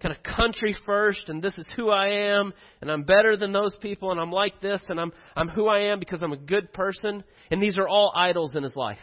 kind 0.00 0.14
of 0.14 0.22
country 0.22 0.76
first, 0.84 1.28
and 1.28 1.42
this 1.42 1.56
is 1.58 1.66
who 1.76 1.90
I 1.90 2.08
am, 2.08 2.52
and 2.80 2.90
I'm 2.90 3.02
better 3.02 3.36
than 3.36 3.52
those 3.52 3.76
people, 3.80 4.10
and 4.10 4.20
I'm 4.20 4.30
like 4.30 4.60
this, 4.60 4.82
and 4.88 5.00
I'm, 5.00 5.12
I'm 5.34 5.48
who 5.48 5.68
I 5.68 5.90
am 5.92 5.98
because 5.98 6.22
I'm 6.22 6.32
a 6.32 6.36
good 6.36 6.72
person. 6.72 7.24
And 7.50 7.62
these 7.62 7.78
are 7.78 7.88
all 7.88 8.12
idols 8.14 8.54
in 8.54 8.62
his 8.62 8.76
life. 8.76 8.98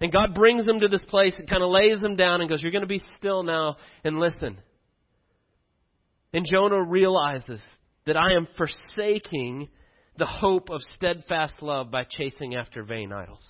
And 0.00 0.12
God 0.12 0.34
brings 0.34 0.66
him 0.66 0.80
to 0.80 0.88
this 0.88 1.04
place 1.08 1.34
and 1.38 1.48
kind 1.48 1.62
of 1.62 1.70
lays 1.70 2.02
him 2.02 2.16
down 2.16 2.40
and 2.40 2.50
goes, 2.50 2.62
You're 2.62 2.72
going 2.72 2.82
to 2.82 2.86
be 2.86 3.02
still 3.18 3.42
now 3.42 3.76
and 4.04 4.18
listen. 4.18 4.58
And 6.32 6.44
Jonah 6.44 6.82
realizes 6.82 7.62
that 8.04 8.16
I 8.16 8.34
am 8.34 8.46
forsaking 8.58 9.68
the 10.18 10.26
hope 10.26 10.70
of 10.70 10.80
steadfast 10.94 11.54
love 11.62 11.90
by 11.90 12.04
chasing 12.08 12.54
after 12.54 12.82
vain 12.82 13.12
idols. 13.12 13.44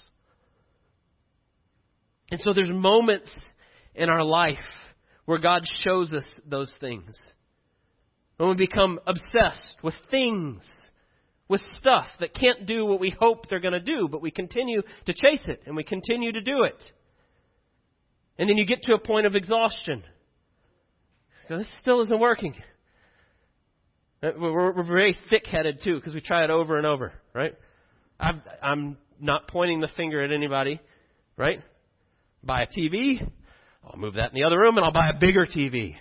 And 2.31 2.41
so 2.41 2.53
there's 2.53 2.73
moments 2.73 3.35
in 3.95 4.09
our 4.09 4.23
life 4.23 4.59
where 5.25 5.39
God 5.39 5.62
shows 5.83 6.12
us 6.12 6.25
those 6.47 6.73
things. 6.81 7.17
When 8.37 8.51
we 8.51 8.55
become 8.55 9.01
obsessed 9.07 9.77
with 9.83 9.95
things, 10.11 10.62
with 11.49 11.61
stuff 11.79 12.07
that 12.21 12.35
can't 12.35 12.67
do 12.67 12.85
what 12.85 13.01
we 13.01 13.11
hope 13.11 13.49
they're 13.49 13.61
going 13.61 13.73
to 13.73 13.81
do, 13.81 14.09
but 14.11 14.21
we 14.21 14.31
continue 14.31 14.83
to 15.07 15.15
chase 15.15 15.47
it 15.47 15.62
and 15.67 15.77
we 15.77 15.85
continue 15.85 16.33
to 16.33 16.41
do 16.41 16.65
it. 16.65 16.83
And 18.39 18.49
then 18.49 18.57
you 18.57 18.67
get 18.67 18.83
to 18.83 18.95
a 18.95 18.99
point 18.99 19.27
of 19.27 19.35
exhaustion. 19.35 20.03
Go, 21.49 21.59
this 21.59 21.69
still 21.81 22.03
isn't 22.03 22.21
working. 22.21 22.55
Uh, 24.23 24.31
we're, 24.39 24.75
we're 24.75 24.83
very 24.83 25.17
thick-headed 25.31 25.81
too 25.83 25.97
because 25.97 26.12
we 26.12 26.21
try 26.21 26.45
it 26.45 26.51
over 26.51 26.77
and 26.77 26.87
over, 26.87 27.12
right? 27.33 27.55
I'm, 28.19 28.43
I'm 28.62 28.97
not 29.21 29.49
pointing 29.49 29.81
the 29.81 29.89
finger 29.97 30.23
at 30.23 30.33
anybody, 30.33 30.81
right? 31.37 31.62
Buy 32.46 32.62
a 32.62 32.66
TV. 32.66 33.28
I'll 33.85 33.98
move 33.98 34.14
that 34.14 34.30
in 34.30 34.35
the 34.35 34.44
other 34.44 34.59
room 34.59 34.76
and 34.76 34.85
I'll 34.85 34.92
buy 34.92 35.11
a 35.11 35.18
bigger 35.18 35.46
TV. 35.46 35.94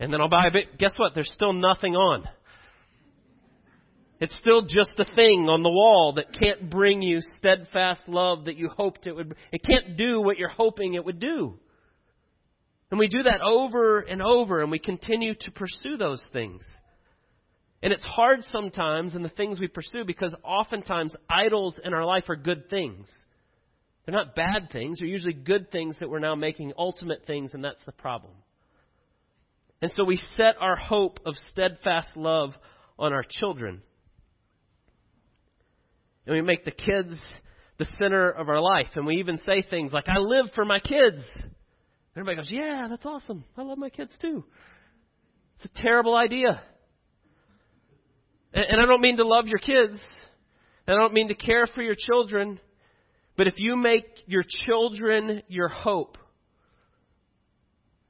And 0.00 0.12
then 0.12 0.20
I'll 0.20 0.28
buy 0.28 0.46
a 0.46 0.50
bit. 0.50 0.78
Guess 0.78 0.94
what? 0.96 1.14
There's 1.14 1.30
still 1.32 1.52
nothing 1.52 1.94
on. 1.94 2.28
It's 4.20 4.36
still 4.38 4.62
just 4.62 4.98
a 4.98 5.04
thing 5.14 5.48
on 5.48 5.62
the 5.62 5.70
wall 5.70 6.14
that 6.16 6.32
can't 6.32 6.68
bring 6.68 7.02
you 7.02 7.20
steadfast 7.38 8.02
love 8.08 8.46
that 8.46 8.56
you 8.56 8.68
hoped 8.68 9.06
it 9.06 9.12
would. 9.12 9.34
It 9.52 9.62
can't 9.62 9.96
do 9.96 10.20
what 10.20 10.38
you're 10.38 10.48
hoping 10.48 10.94
it 10.94 11.04
would 11.04 11.20
do. 11.20 11.54
And 12.90 12.98
we 12.98 13.06
do 13.06 13.22
that 13.24 13.42
over 13.42 14.00
and 14.00 14.22
over 14.22 14.60
and 14.60 14.70
we 14.70 14.78
continue 14.78 15.34
to 15.34 15.50
pursue 15.52 15.96
those 15.96 16.24
things. 16.32 16.62
And 17.82 17.92
it's 17.92 18.02
hard 18.02 18.42
sometimes 18.44 19.14
in 19.14 19.22
the 19.22 19.28
things 19.28 19.60
we 19.60 19.68
pursue 19.68 20.04
because 20.04 20.34
oftentimes 20.42 21.14
idols 21.30 21.78
in 21.82 21.94
our 21.94 22.04
life 22.04 22.24
are 22.28 22.36
good 22.36 22.68
things. 22.70 23.08
They're 24.08 24.16
not 24.16 24.34
bad 24.34 24.70
things. 24.72 25.00
They're 25.00 25.06
usually 25.06 25.34
good 25.34 25.70
things 25.70 25.94
that 26.00 26.08
we're 26.08 26.18
now 26.18 26.34
making 26.34 26.72
ultimate 26.78 27.26
things, 27.26 27.52
and 27.52 27.62
that's 27.62 27.84
the 27.84 27.92
problem. 27.92 28.32
And 29.82 29.92
so 29.94 30.04
we 30.04 30.18
set 30.34 30.54
our 30.58 30.76
hope 30.76 31.20
of 31.26 31.34
steadfast 31.52 32.16
love 32.16 32.54
on 32.98 33.12
our 33.12 33.22
children. 33.28 33.82
And 36.24 36.34
we 36.34 36.40
make 36.40 36.64
the 36.64 36.70
kids 36.70 37.20
the 37.76 37.86
center 37.98 38.30
of 38.30 38.48
our 38.48 38.62
life. 38.62 38.88
And 38.94 39.04
we 39.04 39.16
even 39.16 39.36
say 39.44 39.60
things 39.68 39.92
like, 39.92 40.08
I 40.08 40.16
live 40.16 40.46
for 40.54 40.64
my 40.64 40.80
kids. 40.80 41.22
Everybody 42.16 42.36
goes, 42.36 42.50
Yeah, 42.50 42.86
that's 42.88 43.04
awesome. 43.04 43.44
I 43.58 43.62
love 43.62 43.76
my 43.76 43.90
kids 43.90 44.16
too. 44.22 44.42
It's 45.56 45.66
a 45.66 45.82
terrible 45.82 46.16
idea. 46.16 46.62
And 48.54 48.80
I 48.80 48.86
don't 48.86 49.02
mean 49.02 49.18
to 49.18 49.28
love 49.28 49.48
your 49.48 49.58
kids. 49.58 50.00
I 50.86 50.92
don't 50.92 51.12
mean 51.12 51.28
to 51.28 51.34
care 51.34 51.66
for 51.66 51.82
your 51.82 51.94
children. 51.94 52.58
But 53.38 53.46
if 53.46 53.54
you 53.56 53.76
make 53.76 54.04
your 54.26 54.42
children 54.66 55.44
your 55.46 55.68
hope, 55.68 56.18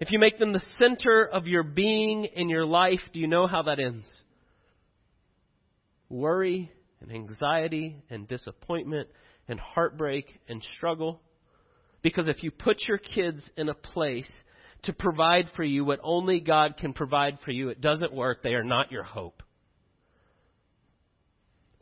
if 0.00 0.10
you 0.10 0.18
make 0.18 0.38
them 0.38 0.54
the 0.54 0.64
center 0.78 1.22
of 1.22 1.46
your 1.46 1.62
being 1.62 2.24
in 2.24 2.48
your 2.48 2.64
life, 2.64 3.00
do 3.12 3.20
you 3.20 3.26
know 3.26 3.46
how 3.46 3.64
that 3.64 3.78
ends? 3.78 4.08
Worry 6.08 6.72
and 7.02 7.12
anxiety 7.12 8.02
and 8.08 8.26
disappointment 8.26 9.08
and 9.48 9.60
heartbreak 9.60 10.40
and 10.48 10.64
struggle. 10.78 11.20
Because 12.00 12.26
if 12.26 12.42
you 12.42 12.50
put 12.50 12.78
your 12.88 12.96
kids 12.96 13.46
in 13.58 13.68
a 13.68 13.74
place 13.74 14.32
to 14.84 14.94
provide 14.94 15.50
for 15.54 15.62
you 15.62 15.84
what 15.84 16.00
only 16.02 16.40
God 16.40 16.78
can 16.78 16.94
provide 16.94 17.38
for 17.44 17.50
you, 17.50 17.68
it 17.68 17.82
doesn't 17.82 18.14
work. 18.14 18.42
They 18.42 18.54
are 18.54 18.64
not 18.64 18.90
your 18.90 19.04
hope. 19.04 19.42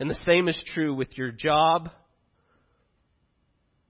And 0.00 0.11
the 0.11 0.18
same 0.26 0.48
is 0.48 0.59
true 0.74 0.96
with 0.96 1.16
your 1.16 1.30
job 1.30 1.90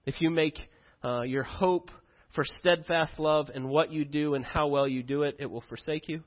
if 0.07 0.21
you 0.21 0.29
make 0.29 0.57
uh, 1.03 1.21
your 1.21 1.43
hope 1.43 1.91
for 2.33 2.45
steadfast 2.45 3.19
love 3.19 3.49
in 3.53 3.67
what 3.67 3.91
you 3.91 4.05
do 4.05 4.35
and 4.35 4.43
how 4.43 4.67
well 4.67 4.87
you 4.87 5.03
do 5.03 5.23
it, 5.23 5.35
it 5.37 5.45
will 5.45 5.63
forsake 5.67 6.07
you. 6.07 6.23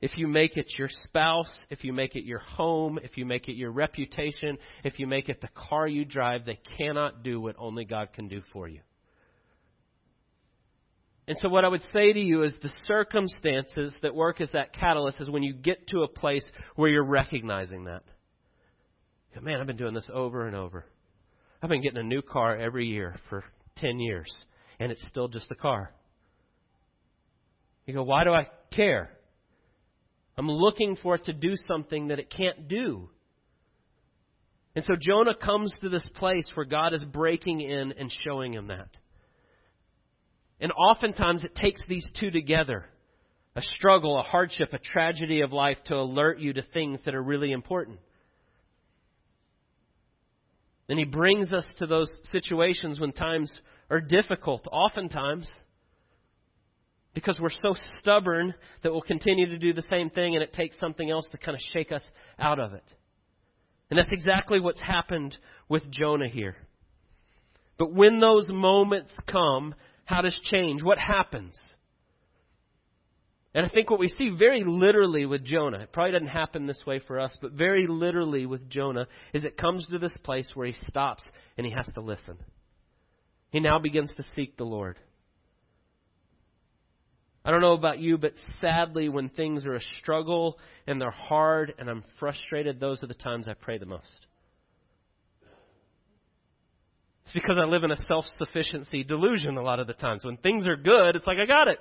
If 0.00 0.10
you 0.16 0.26
make 0.26 0.56
it 0.56 0.66
your 0.76 0.88
spouse, 1.04 1.52
if 1.70 1.84
you 1.84 1.92
make 1.92 2.16
it 2.16 2.24
your 2.24 2.40
home, 2.40 2.98
if 3.02 3.16
you 3.16 3.24
make 3.24 3.48
it 3.48 3.54
your 3.54 3.70
reputation, 3.70 4.58
if 4.82 4.98
you 4.98 5.06
make 5.06 5.28
it 5.28 5.40
the 5.40 5.48
car 5.54 5.86
you 5.86 6.04
drive, 6.04 6.44
they 6.44 6.58
cannot 6.76 7.22
do 7.22 7.40
what 7.40 7.54
only 7.58 7.84
God 7.84 8.12
can 8.12 8.26
do 8.26 8.42
for 8.52 8.68
you. 8.68 8.80
And 11.28 11.36
so, 11.38 11.48
what 11.48 11.64
I 11.64 11.68
would 11.68 11.82
say 11.92 12.12
to 12.12 12.20
you 12.20 12.42
is 12.42 12.54
the 12.62 12.72
circumstances 12.84 13.94
that 14.02 14.14
work 14.14 14.40
as 14.40 14.50
that 14.52 14.72
catalyst 14.72 15.20
is 15.20 15.28
when 15.30 15.42
you 15.42 15.52
get 15.52 15.86
to 15.88 16.02
a 16.02 16.08
place 16.08 16.46
where 16.74 16.88
you're 16.88 17.04
recognizing 17.04 17.84
that. 17.84 18.02
Man, 19.40 19.60
I've 19.60 19.66
been 19.66 19.76
doing 19.76 19.94
this 19.94 20.10
over 20.12 20.46
and 20.46 20.56
over. 20.56 20.84
I've 21.62 21.70
been 21.70 21.82
getting 21.82 21.98
a 21.98 22.04
new 22.04 22.22
car 22.22 22.56
every 22.56 22.86
year 22.86 23.16
for 23.28 23.44
10 23.78 23.98
years, 23.98 24.32
and 24.78 24.92
it's 24.92 25.06
still 25.08 25.28
just 25.28 25.50
a 25.50 25.56
car. 25.56 25.92
You 27.86 27.94
go, 27.94 28.02
why 28.02 28.24
do 28.24 28.30
I 28.30 28.46
care? 28.70 29.10
I'm 30.36 30.48
looking 30.48 30.96
for 31.02 31.16
it 31.16 31.24
to 31.24 31.32
do 31.32 31.54
something 31.66 32.08
that 32.08 32.20
it 32.20 32.30
can't 32.30 32.68
do. 32.68 33.10
And 34.76 34.84
so 34.84 34.94
Jonah 35.00 35.34
comes 35.34 35.76
to 35.80 35.88
this 35.88 36.08
place 36.14 36.46
where 36.54 36.66
God 36.66 36.94
is 36.94 37.02
breaking 37.02 37.60
in 37.60 37.92
and 37.98 38.14
showing 38.24 38.52
him 38.52 38.68
that. 38.68 38.90
And 40.60 40.70
oftentimes 40.70 41.44
it 41.44 41.56
takes 41.56 41.82
these 41.88 42.08
two 42.20 42.30
together 42.30 42.86
a 43.56 43.62
struggle, 43.62 44.16
a 44.16 44.22
hardship, 44.22 44.72
a 44.72 44.78
tragedy 44.78 45.40
of 45.40 45.52
life 45.52 45.78
to 45.86 45.94
alert 45.96 46.38
you 46.38 46.52
to 46.52 46.62
things 46.62 47.00
that 47.04 47.14
are 47.14 47.22
really 47.22 47.50
important. 47.50 47.98
And 50.88 50.98
he 50.98 51.04
brings 51.04 51.52
us 51.52 51.66
to 51.78 51.86
those 51.86 52.12
situations 52.32 52.98
when 52.98 53.12
times 53.12 53.52
are 53.90 54.00
difficult, 54.00 54.66
oftentimes, 54.70 55.50
because 57.14 57.38
we're 57.40 57.50
so 57.50 57.74
stubborn 57.98 58.54
that 58.82 58.92
we'll 58.92 59.02
continue 59.02 59.46
to 59.46 59.58
do 59.58 59.72
the 59.72 59.84
same 59.90 60.08
thing 60.10 60.34
and 60.34 60.42
it 60.42 60.52
takes 60.52 60.78
something 60.78 61.10
else 61.10 61.26
to 61.32 61.38
kind 61.38 61.54
of 61.54 61.60
shake 61.72 61.92
us 61.92 62.02
out 62.38 62.58
of 62.58 62.72
it. 62.74 62.84
And 63.90 63.98
that's 63.98 64.12
exactly 64.12 64.60
what's 64.60 64.80
happened 64.80 65.36
with 65.68 65.90
Jonah 65.90 66.28
here. 66.28 66.56
But 67.78 67.92
when 67.92 68.20
those 68.20 68.48
moments 68.48 69.12
come, 69.30 69.74
how 70.04 70.20
does 70.20 70.38
change? 70.44 70.82
What 70.82 70.98
happens? 70.98 71.58
And 73.58 73.66
I 73.66 73.70
think 73.70 73.90
what 73.90 73.98
we 73.98 74.06
see 74.06 74.30
very 74.30 74.62
literally 74.62 75.26
with 75.26 75.44
Jonah, 75.44 75.80
it 75.80 75.92
probably 75.92 76.12
doesn't 76.12 76.28
happen 76.28 76.68
this 76.68 76.80
way 76.86 77.00
for 77.00 77.18
us, 77.18 77.36
but 77.42 77.54
very 77.54 77.88
literally 77.88 78.46
with 78.46 78.70
Jonah, 78.70 79.08
is 79.32 79.44
it 79.44 79.56
comes 79.56 79.84
to 79.86 79.98
this 79.98 80.16
place 80.22 80.48
where 80.54 80.68
he 80.68 80.74
stops 80.88 81.24
and 81.56 81.66
he 81.66 81.72
has 81.72 81.90
to 81.94 82.00
listen. 82.00 82.36
He 83.50 83.58
now 83.58 83.80
begins 83.80 84.14
to 84.16 84.22
seek 84.36 84.56
the 84.56 84.62
Lord. 84.62 84.96
I 87.44 87.50
don't 87.50 87.60
know 87.60 87.72
about 87.72 87.98
you, 87.98 88.16
but 88.16 88.34
sadly, 88.60 89.08
when 89.08 89.28
things 89.28 89.66
are 89.66 89.74
a 89.74 89.82
struggle 90.00 90.56
and 90.86 91.00
they're 91.00 91.10
hard 91.10 91.74
and 91.80 91.90
I'm 91.90 92.04
frustrated, 92.20 92.78
those 92.78 93.02
are 93.02 93.08
the 93.08 93.14
times 93.14 93.48
I 93.48 93.54
pray 93.54 93.78
the 93.78 93.86
most. 93.86 94.26
It's 97.24 97.34
because 97.34 97.58
I 97.60 97.64
live 97.64 97.82
in 97.82 97.90
a 97.90 98.06
self 98.06 98.24
sufficiency 98.38 99.02
delusion 99.02 99.56
a 99.56 99.62
lot 99.62 99.80
of 99.80 99.88
the 99.88 99.94
times. 99.94 100.24
When 100.24 100.36
things 100.36 100.68
are 100.68 100.76
good, 100.76 101.16
it's 101.16 101.26
like, 101.26 101.38
I 101.42 101.46
got 101.46 101.66
it. 101.66 101.80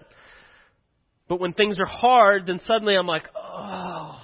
But 1.27 1.39
when 1.39 1.53
things 1.53 1.79
are 1.79 1.85
hard, 1.85 2.45
then 2.47 2.59
suddenly 2.65 2.95
I'm 2.95 3.07
like, 3.07 3.27
oh, 3.35 4.19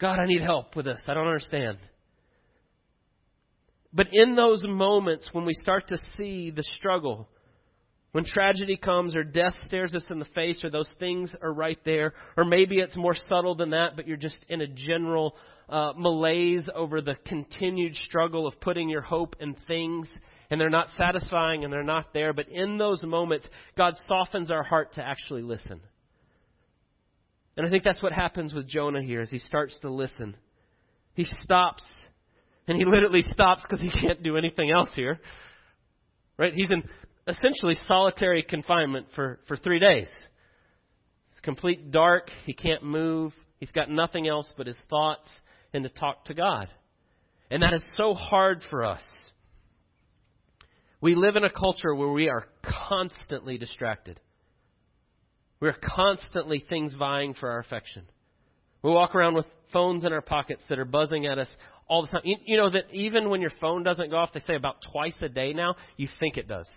God, 0.00 0.18
I 0.20 0.26
need 0.26 0.42
help 0.42 0.76
with 0.76 0.84
this. 0.84 1.00
I 1.08 1.14
don't 1.14 1.26
understand. 1.26 1.78
But 3.92 4.08
in 4.12 4.36
those 4.36 4.62
moments 4.64 5.28
when 5.32 5.44
we 5.44 5.54
start 5.54 5.88
to 5.88 5.98
see 6.16 6.50
the 6.50 6.62
struggle, 6.76 7.28
when 8.12 8.24
tragedy 8.24 8.76
comes 8.76 9.16
or 9.16 9.24
death 9.24 9.54
stares 9.66 9.92
us 9.94 10.04
in 10.10 10.18
the 10.18 10.24
face 10.26 10.60
or 10.62 10.70
those 10.70 10.88
things 10.98 11.32
are 11.42 11.52
right 11.52 11.78
there, 11.84 12.14
or 12.36 12.44
maybe 12.44 12.78
it's 12.78 12.96
more 12.96 13.14
subtle 13.28 13.54
than 13.54 13.70
that, 13.70 13.96
but 13.96 14.06
you're 14.06 14.16
just 14.16 14.38
in 14.48 14.60
a 14.60 14.66
general 14.66 15.36
uh, 15.68 15.92
malaise 15.96 16.64
over 16.74 17.00
the 17.00 17.16
continued 17.26 17.94
struggle 17.96 18.46
of 18.46 18.60
putting 18.60 18.88
your 18.88 19.02
hope 19.02 19.36
in 19.40 19.54
things 19.66 20.08
and 20.50 20.60
they're 20.60 20.70
not 20.70 20.88
satisfying 20.96 21.64
and 21.64 21.72
they're 21.72 21.82
not 21.82 22.12
there. 22.14 22.32
But 22.32 22.48
in 22.48 22.78
those 22.78 23.02
moments, 23.02 23.48
God 23.76 23.94
softens 24.06 24.50
our 24.50 24.62
heart 24.62 24.94
to 24.94 25.04
actually 25.04 25.42
listen. 25.42 25.80
And 27.56 27.66
I 27.66 27.70
think 27.70 27.84
that's 27.84 28.02
what 28.02 28.12
happens 28.12 28.54
with 28.54 28.68
Jonah 28.68 29.02
here 29.02 29.20
as 29.20 29.30
he 29.30 29.38
starts 29.38 29.76
to 29.82 29.90
listen. 29.90 30.36
He 31.14 31.24
stops, 31.42 31.84
and 32.68 32.78
he 32.78 32.84
literally 32.84 33.22
stops 33.22 33.62
because 33.62 33.80
he 33.80 33.90
can't 33.90 34.22
do 34.22 34.36
anything 34.36 34.70
else 34.70 34.90
here. 34.94 35.18
Right? 36.38 36.54
He's 36.54 36.70
in 36.70 36.84
essentially 37.26 37.76
solitary 37.88 38.42
confinement 38.42 39.08
for, 39.14 39.40
for 39.48 39.56
three 39.56 39.80
days. 39.80 40.08
It's 41.30 41.40
complete 41.42 41.90
dark. 41.90 42.30
He 42.46 42.54
can't 42.54 42.84
move. 42.84 43.32
He's 43.58 43.72
got 43.72 43.90
nothing 43.90 44.28
else 44.28 44.52
but 44.56 44.68
his 44.68 44.78
thoughts 44.88 45.28
and 45.74 45.82
to 45.82 45.90
talk 45.90 46.26
to 46.26 46.34
God. 46.34 46.68
And 47.50 47.62
that 47.62 47.74
is 47.74 47.84
so 47.96 48.14
hard 48.14 48.62
for 48.70 48.84
us. 48.84 49.02
We 51.00 51.14
live 51.14 51.36
in 51.36 51.44
a 51.44 51.50
culture 51.50 51.94
where 51.94 52.10
we 52.10 52.28
are 52.28 52.46
constantly 52.88 53.58
distracted. 53.58 54.20
We 55.60 55.68
are 55.68 55.76
constantly 55.80 56.64
things 56.68 56.94
vying 56.94 57.34
for 57.34 57.50
our 57.50 57.58
affection. 57.58 58.04
We 58.82 58.90
walk 58.90 59.14
around 59.14 59.34
with 59.34 59.46
phones 59.72 60.04
in 60.04 60.12
our 60.12 60.20
pockets 60.20 60.64
that 60.68 60.78
are 60.78 60.84
buzzing 60.84 61.26
at 61.26 61.38
us 61.38 61.48
all 61.88 62.02
the 62.02 62.08
time. 62.08 62.22
You, 62.24 62.36
you 62.44 62.56
know 62.56 62.70
that 62.70 62.84
even 62.92 63.28
when 63.28 63.40
your 63.40 63.52
phone 63.60 63.82
doesn't 63.82 64.10
go 64.10 64.16
off, 64.16 64.32
they 64.32 64.40
say 64.40 64.54
about 64.54 64.76
twice 64.92 65.16
a 65.20 65.28
day 65.28 65.52
now, 65.52 65.74
you 65.96 66.08
think 66.20 66.36
it 66.36 66.48
does. 66.48 66.68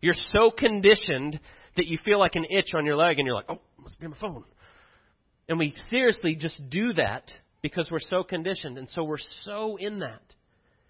You're 0.00 0.14
so 0.32 0.50
conditioned 0.50 1.40
that 1.76 1.86
you 1.86 1.98
feel 2.04 2.18
like 2.18 2.34
an 2.34 2.46
itch 2.48 2.72
on 2.74 2.86
your 2.86 2.96
leg 2.96 3.18
and 3.18 3.26
you're 3.26 3.34
like, 3.34 3.48
oh, 3.48 3.60
must 3.80 3.98
be 3.98 4.06
on 4.06 4.12
my 4.12 4.18
phone. 4.18 4.44
And 5.48 5.58
we 5.58 5.74
seriously 5.90 6.36
just 6.36 6.60
do 6.70 6.92
that 6.94 7.32
because 7.62 7.88
we're 7.90 8.00
so 8.00 8.22
conditioned 8.22 8.78
and 8.78 8.88
so 8.90 9.02
we're 9.02 9.16
so 9.42 9.76
in 9.76 10.00
that. 10.00 10.22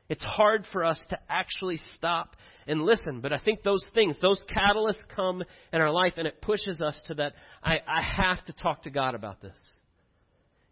It's 0.08 0.22
hard 0.22 0.64
for 0.72 0.84
us 0.84 1.02
to 1.10 1.18
actually 1.28 1.78
stop 1.96 2.36
and 2.66 2.82
listen. 2.82 3.20
But 3.20 3.32
I 3.32 3.38
think 3.38 3.62
those 3.62 3.84
things, 3.94 4.16
those 4.20 4.42
catalysts 4.50 5.06
come 5.14 5.42
in 5.72 5.80
our 5.80 5.90
life 5.90 6.14
and 6.16 6.26
it 6.26 6.40
pushes 6.40 6.80
us 6.80 6.98
to 7.06 7.14
that, 7.14 7.34
I, 7.62 7.76
I 7.86 8.02
have 8.02 8.44
to 8.46 8.52
talk 8.52 8.84
to 8.84 8.90
God 8.90 9.14
about 9.14 9.42
this. 9.42 9.56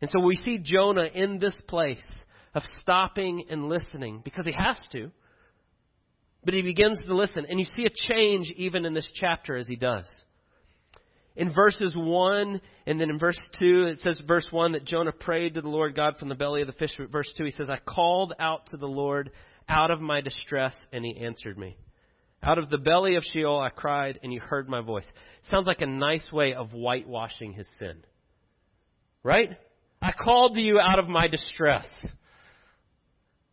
And 0.00 0.10
so 0.10 0.20
we 0.20 0.36
see 0.36 0.58
Jonah 0.58 1.08
in 1.12 1.38
this 1.38 1.58
place 1.68 1.98
of 2.54 2.62
stopping 2.80 3.44
and 3.50 3.68
listening 3.68 4.20
because 4.24 4.46
he 4.46 4.52
has 4.52 4.78
to 4.92 5.10
but 6.46 6.54
he 6.54 6.62
begins 6.62 7.02
to 7.04 7.14
listen. 7.14 7.44
And 7.46 7.58
you 7.58 7.66
see 7.76 7.84
a 7.84 8.12
change 8.12 8.50
even 8.56 8.86
in 8.86 8.94
this 8.94 9.10
chapter 9.14 9.56
as 9.56 9.66
he 9.66 9.74
does. 9.74 10.06
In 11.36 11.52
verses 11.52 11.94
1 11.94 12.60
and 12.86 13.00
then 13.00 13.10
in 13.10 13.18
verse 13.18 13.38
2, 13.58 13.88
it 13.88 14.00
says, 14.00 14.20
verse 14.26 14.46
1, 14.50 14.72
that 14.72 14.86
Jonah 14.86 15.12
prayed 15.12 15.54
to 15.54 15.60
the 15.60 15.68
Lord 15.68 15.94
God 15.94 16.16
from 16.18 16.30
the 16.30 16.34
belly 16.34 16.62
of 16.62 16.66
the 16.66 16.72
fish. 16.72 16.98
Verse 17.12 17.30
2, 17.36 17.44
he 17.44 17.50
says, 17.50 17.68
I 17.68 17.78
called 17.78 18.32
out 18.38 18.66
to 18.68 18.78
the 18.78 18.86
Lord 18.86 19.30
out 19.68 19.90
of 19.90 20.00
my 20.00 20.20
distress, 20.22 20.74
and 20.92 21.04
he 21.04 21.18
answered 21.18 21.58
me. 21.58 21.76
Out 22.42 22.58
of 22.58 22.70
the 22.70 22.78
belly 22.78 23.16
of 23.16 23.24
Sheol 23.24 23.58
I 23.58 23.70
cried, 23.70 24.18
and 24.22 24.32
you 24.32 24.40
heard 24.40 24.68
my 24.68 24.80
voice. 24.80 25.06
Sounds 25.50 25.66
like 25.66 25.82
a 25.82 25.86
nice 25.86 26.30
way 26.32 26.54
of 26.54 26.70
whitewashing 26.70 27.52
his 27.52 27.68
sin. 27.78 27.96
Right? 29.22 29.50
I 30.00 30.12
called 30.12 30.54
to 30.54 30.60
you 30.60 30.78
out 30.78 30.98
of 30.98 31.08
my 31.08 31.26
distress. 31.26 31.86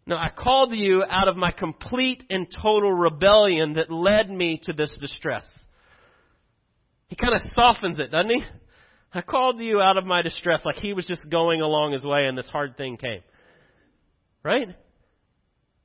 No, 0.06 0.15
I 0.15 0.30
called 0.36 0.72
to 0.72 0.78
you 0.78 1.04
out 1.10 1.28
of 1.28 1.38
my 1.38 1.52
complete 1.52 2.24
and 2.30 2.48
total 2.62 2.93
rebellion 2.93 3.74
that 3.74 3.91
led 3.91 4.30
me 4.30 4.62
to 4.63 4.74
this 4.74 4.96
distress. 5.00 5.46
He 7.08 7.16
kind 7.16 7.34
of 7.34 7.42
softens 7.54 8.00
it, 8.00 8.12
doesn't 8.12 8.30
he? 8.30 8.44
I 9.13 9.22
called 9.22 9.60
you 9.60 9.80
out 9.80 9.98
of 9.98 10.06
my 10.06 10.22
distress 10.22 10.62
like 10.66 10.76
he 10.76 10.94
was 10.94 11.06
just 11.06 11.30
going 11.30 11.62
along 11.62 11.94
his 11.94 12.04
way 12.04 12.26
and 12.26 12.38
this 12.38 12.50
hard 12.50 12.78
thing 12.78 12.98
came. 12.98 13.22
Right? 14.44 14.70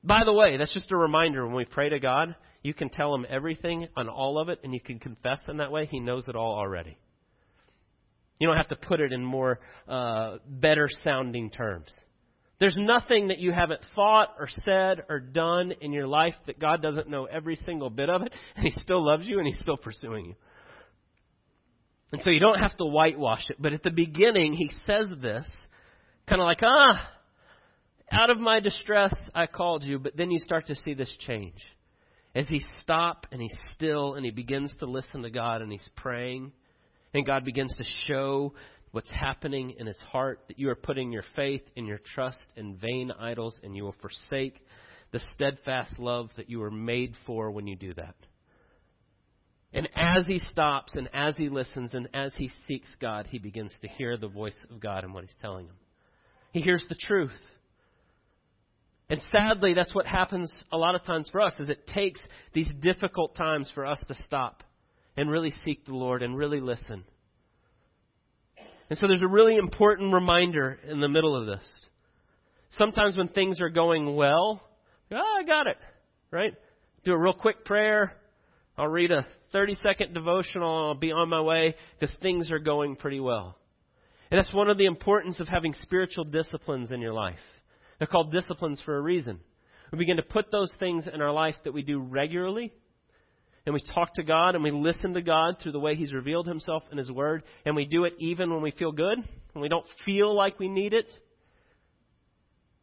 By 0.03 0.23
the 0.25 0.33
way, 0.33 0.57
that's 0.57 0.73
just 0.73 0.91
a 0.91 0.97
reminder 0.97 1.45
when 1.45 1.55
we 1.55 1.65
pray 1.65 1.89
to 1.89 1.99
God, 1.99 2.35
you 2.63 2.73
can 2.73 2.89
tell 2.89 3.13
him 3.13 3.25
everything 3.29 3.87
on 3.95 4.09
all 4.09 4.39
of 4.39 4.49
it 4.49 4.59
and 4.63 4.73
you 4.73 4.79
can 4.79 4.99
confess 4.99 5.39
in 5.47 5.57
that 5.57 5.71
way. 5.71 5.85
He 5.85 5.99
knows 5.99 6.27
it 6.27 6.35
all 6.35 6.55
already. 6.55 6.97
You 8.39 8.47
don't 8.47 8.57
have 8.57 8.69
to 8.69 8.75
put 8.75 9.01
it 9.01 9.11
in 9.11 9.23
more 9.23 9.59
uh, 9.87 10.37
better 10.47 10.89
sounding 11.03 11.51
terms. 11.51 11.91
There's 12.59 12.77
nothing 12.77 13.29
that 13.29 13.39
you 13.39 13.51
haven't 13.51 13.81
thought 13.95 14.35
or 14.37 14.49
said 14.65 15.03
or 15.09 15.19
done 15.19 15.73
in 15.81 15.93
your 15.93 16.07
life 16.07 16.35
that 16.47 16.59
God 16.59 16.81
doesn't 16.81 17.09
know 17.09 17.25
every 17.25 17.55
single 17.55 17.89
bit 17.89 18.09
of 18.09 18.21
it, 18.21 18.33
and 18.55 18.65
He 18.65 18.71
still 18.81 19.05
loves 19.05 19.25
you 19.27 19.39
and 19.39 19.47
He's 19.47 19.59
still 19.59 19.77
pursuing 19.77 20.25
you. 20.25 20.35
And 22.11 22.21
so 22.21 22.29
you 22.29 22.39
don't 22.39 22.59
have 22.59 22.75
to 22.77 22.85
whitewash 22.85 23.49
it. 23.49 23.57
But 23.59 23.73
at 23.73 23.83
the 23.83 23.91
beginning, 23.91 24.53
He 24.53 24.71
says 24.85 25.09
this, 25.21 25.47
kind 26.27 26.41
of 26.41 26.45
like, 26.45 26.61
ah, 26.63 27.09
out 28.11 28.29
of 28.29 28.39
my 28.39 28.59
distress 28.59 29.13
I 29.35 29.47
called 29.47 29.83
you, 29.83 29.99
but 29.99 30.17
then 30.17 30.31
you 30.31 30.39
start 30.39 30.67
to 30.67 30.75
see 30.75 30.93
this 30.93 31.15
change. 31.27 31.59
As 32.35 32.47
he 32.47 32.61
stops 32.81 33.27
and 33.31 33.41
he's 33.41 33.57
still 33.71 34.15
and 34.15 34.23
he 34.23 34.31
begins 34.31 34.73
to 34.79 34.85
listen 34.85 35.23
to 35.23 35.29
God 35.29 35.61
and 35.61 35.71
he's 35.71 35.87
praying, 35.95 36.51
and 37.13 37.25
God 37.25 37.43
begins 37.43 37.75
to 37.77 37.83
show 38.07 38.53
what's 38.91 39.09
happening 39.11 39.75
in 39.77 39.85
his 39.85 39.99
heart, 40.11 40.41
that 40.47 40.57
you 40.57 40.69
are 40.69 40.75
putting 40.75 41.11
your 41.11 41.23
faith 41.35 41.61
and 41.75 41.87
your 41.87 41.99
trust 42.15 42.43
in 42.55 42.75
vain 42.77 43.11
idols, 43.19 43.59
and 43.63 43.75
you 43.75 43.83
will 43.83 43.95
forsake 44.01 44.63
the 45.11 45.19
steadfast 45.33 45.97
love 45.99 46.29
that 46.37 46.49
you 46.49 46.59
were 46.59 46.71
made 46.71 47.13
for 47.25 47.51
when 47.51 47.67
you 47.67 47.75
do 47.75 47.93
that. 47.95 48.15
And 49.73 49.87
as 49.95 50.25
he 50.25 50.39
stops 50.39 50.93
and 50.95 51.09
as 51.13 51.37
he 51.37 51.49
listens 51.49 51.93
and 51.93 52.09
as 52.13 52.33
he 52.35 52.49
seeks 52.67 52.89
God, 52.99 53.27
he 53.29 53.37
begins 53.37 53.71
to 53.81 53.87
hear 53.87 54.17
the 54.17 54.27
voice 54.27 54.57
of 54.71 54.79
God 54.79 55.03
and 55.03 55.13
what 55.13 55.23
he's 55.23 55.37
telling 55.41 55.67
him. 55.67 55.75
He 56.51 56.61
hears 56.61 56.83
the 56.89 56.95
truth. 56.95 57.39
And 59.09 59.21
sadly, 59.31 59.73
that's 59.73 59.93
what 59.93 60.05
happens 60.05 60.51
a 60.71 60.77
lot 60.77 60.95
of 60.95 61.03
times 61.03 61.29
for 61.31 61.41
us 61.41 61.53
is 61.59 61.69
it 61.69 61.87
takes 61.87 62.19
these 62.53 62.71
difficult 62.81 63.35
times 63.35 63.71
for 63.73 63.85
us 63.85 64.01
to 64.07 64.15
stop 64.23 64.63
and 65.17 65.29
really 65.29 65.51
seek 65.65 65.85
the 65.85 65.93
Lord 65.93 66.23
and 66.23 66.37
really 66.37 66.61
listen. 66.61 67.03
And 68.89 68.97
so 68.97 69.07
there's 69.07 69.21
a 69.21 69.27
really 69.27 69.55
important 69.55 70.13
reminder 70.13 70.79
in 70.87 70.99
the 70.99 71.09
middle 71.09 71.35
of 71.35 71.45
this. 71.45 71.81
Sometimes 72.71 73.17
when 73.17 73.27
things 73.27 73.61
are 73.61 73.69
going 73.69 74.15
well, 74.15 74.61
oh, 75.11 75.37
I 75.39 75.43
got 75.43 75.67
it, 75.67 75.77
right? 76.31 76.53
Do 77.03 77.13
a 77.13 77.17
real 77.17 77.33
quick 77.33 77.65
prayer. 77.65 78.13
I'll 78.77 78.87
read 78.87 79.11
a 79.11 79.25
30 79.51 79.75
second 79.83 80.13
devotional. 80.13 80.87
I'll 80.87 80.95
be 80.95 81.11
on 81.11 81.29
my 81.29 81.41
way 81.41 81.75
because 81.99 82.15
things 82.21 82.51
are 82.51 82.59
going 82.59 82.95
pretty 82.95 83.19
well. 83.19 83.55
And 84.31 84.37
that's 84.37 84.53
one 84.53 84.69
of 84.69 84.77
the 84.77 84.85
importance 84.85 85.39
of 85.39 85.47
having 85.47 85.73
spiritual 85.73 86.23
disciplines 86.23 86.91
in 86.91 87.01
your 87.01 87.13
life. 87.13 87.39
They're 87.97 88.07
called 88.07 88.31
disciplines 88.31 88.81
for 88.85 88.95
a 88.95 89.01
reason. 89.01 89.39
We 89.91 89.97
begin 89.97 90.17
to 90.17 90.23
put 90.23 90.51
those 90.51 90.73
things 90.79 91.07
in 91.11 91.21
our 91.21 91.31
life 91.31 91.55
that 91.63 91.73
we 91.73 91.81
do 91.81 91.99
regularly, 91.99 92.71
and 93.65 93.73
we 93.73 93.81
talk 93.81 94.13
to 94.15 94.23
God 94.23 94.53
and 94.53 94.63
we 94.63 94.71
listen 94.71 95.13
to 95.13 95.21
God 95.21 95.55
through 95.61 95.71
the 95.71 95.79
way 95.79 95.95
He's 95.95 96.13
revealed 96.13 96.47
Himself 96.47 96.83
in 96.91 96.97
His 96.97 97.11
Word, 97.11 97.43
and 97.65 97.75
we 97.75 97.85
do 97.85 98.03
it 98.03 98.13
even 98.19 98.53
when 98.53 98.61
we 98.61 98.71
feel 98.71 98.91
good, 98.91 99.17
when 99.53 99.61
we 99.61 99.69
don't 99.69 99.85
feel 100.05 100.35
like 100.35 100.59
we 100.59 100.69
need 100.69 100.93
it. 100.93 101.07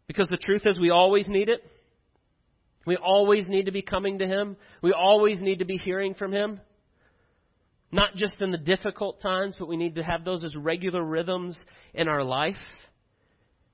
Because 0.09 0.29
the 0.29 0.37
truth 0.37 0.62
is, 0.66 0.79
we 0.81 0.90
always 0.90 1.29
need 1.29 1.48
it. 1.48 1.62
We 2.87 2.96
always 2.96 3.46
need 3.49 3.66
to 3.66 3.72
be 3.72 3.83
coming 3.83 4.20
to 4.20 4.27
Him. 4.27 4.57
We 4.81 4.92
always 4.92 5.40
need 5.40 5.59
to 5.59 5.64
be 5.64 5.77
hearing 5.77 6.14
from 6.14 6.33
Him. 6.33 6.61
Not 7.92 8.14
just 8.14 8.40
in 8.40 8.51
the 8.51 8.59
difficult 8.59 9.20
times, 9.20 9.57
but 9.59 9.68
we 9.68 9.77
need 9.77 9.96
to 9.96 10.03
have 10.03 10.25
those 10.25 10.44
as 10.44 10.55
regular 10.57 11.05
rhythms 11.05 11.59
in 11.94 12.09
our 12.09 12.25
life. 12.25 12.57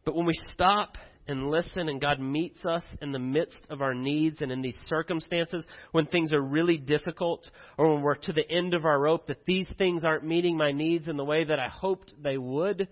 But 0.04 0.14
when 0.16 0.26
we 0.26 0.38
stop 0.52 0.96
and 1.28 1.50
listen 1.50 1.88
and 1.88 2.00
God 2.00 2.20
meets 2.20 2.64
us 2.64 2.82
in 3.00 3.12
the 3.12 3.18
midst 3.18 3.64
of 3.70 3.80
our 3.80 3.94
needs 3.94 4.40
and 4.40 4.50
in 4.50 4.60
these 4.60 4.76
circumstances 4.86 5.64
when 5.92 6.06
things 6.06 6.32
are 6.32 6.40
really 6.40 6.76
difficult 6.76 7.48
or 7.78 7.92
when 7.92 8.02
we're 8.02 8.16
to 8.16 8.32
the 8.32 8.50
end 8.50 8.74
of 8.74 8.84
our 8.84 8.98
rope 8.98 9.28
that 9.28 9.46
these 9.46 9.68
things 9.78 10.04
aren't 10.04 10.24
meeting 10.24 10.56
my 10.56 10.72
needs 10.72 11.06
in 11.06 11.16
the 11.16 11.24
way 11.24 11.44
that 11.44 11.60
I 11.60 11.68
hoped 11.68 12.14
they 12.20 12.38
would, 12.38 12.88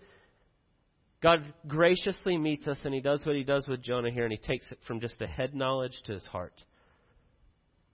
God 1.22 1.52
graciously 1.66 2.38
meets 2.38 2.66
us 2.66 2.78
and 2.84 2.94
he 2.94 3.00
does 3.00 3.24
what 3.26 3.36
he 3.36 3.44
does 3.44 3.66
with 3.68 3.82
Jonah 3.82 4.10
here 4.10 4.24
and 4.24 4.32
he 4.32 4.38
takes 4.38 4.70
it 4.72 4.78
from 4.86 5.00
just 5.00 5.20
a 5.20 5.26
head 5.26 5.54
knowledge 5.54 5.92
to 6.06 6.14
his 6.14 6.24
heart. 6.24 6.54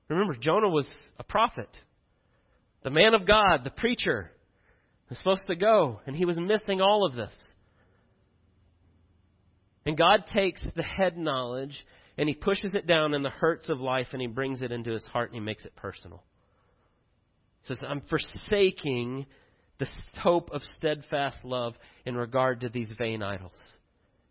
Remember, 0.09 0.37
Jonah 0.37 0.69
was 0.69 0.89
a 1.19 1.25
prophet 1.25 1.69
the 2.87 2.91
man 2.91 3.15
of 3.15 3.27
God, 3.27 3.65
the 3.65 3.71
preacher, 3.71 4.31
was 5.09 5.19
supposed 5.19 5.43
to 5.49 5.57
go, 5.57 5.99
and 6.07 6.15
he 6.15 6.25
was 6.25 6.39
missing 6.39 6.81
all 6.81 7.05
of 7.05 7.17
this. 7.17 7.35
And 9.85 9.99
God 9.99 10.25
takes 10.33 10.63
the 10.77 10.85
head 10.85 11.17
knowledge 11.17 11.85
and 12.17 12.29
he 12.29 12.35
pushes 12.37 12.75
it 12.75 12.87
down 12.87 13.13
in 13.13 13.25
the 13.25 13.31
hurts 13.31 13.69
of 13.71 13.81
life 13.81 14.07
and 14.13 14.21
he 14.21 14.29
brings 14.29 14.63
it 14.63 14.71
into 14.71 14.93
his 14.93 15.05
heart 15.07 15.31
and 15.31 15.35
he 15.35 15.41
makes 15.45 15.65
it 15.65 15.75
personal. 15.75 16.23
He 17.63 17.75
says, 17.75 17.79
I'm 17.85 18.03
forsaking 18.03 19.27
the 19.79 19.87
hope 20.19 20.51
of 20.53 20.63
steadfast 20.77 21.39
love 21.45 21.75
in 22.05 22.17
regard 22.17 22.61
to 22.61 22.69
these 22.69 22.91
vain 22.99 23.23
idols. 23.23 23.53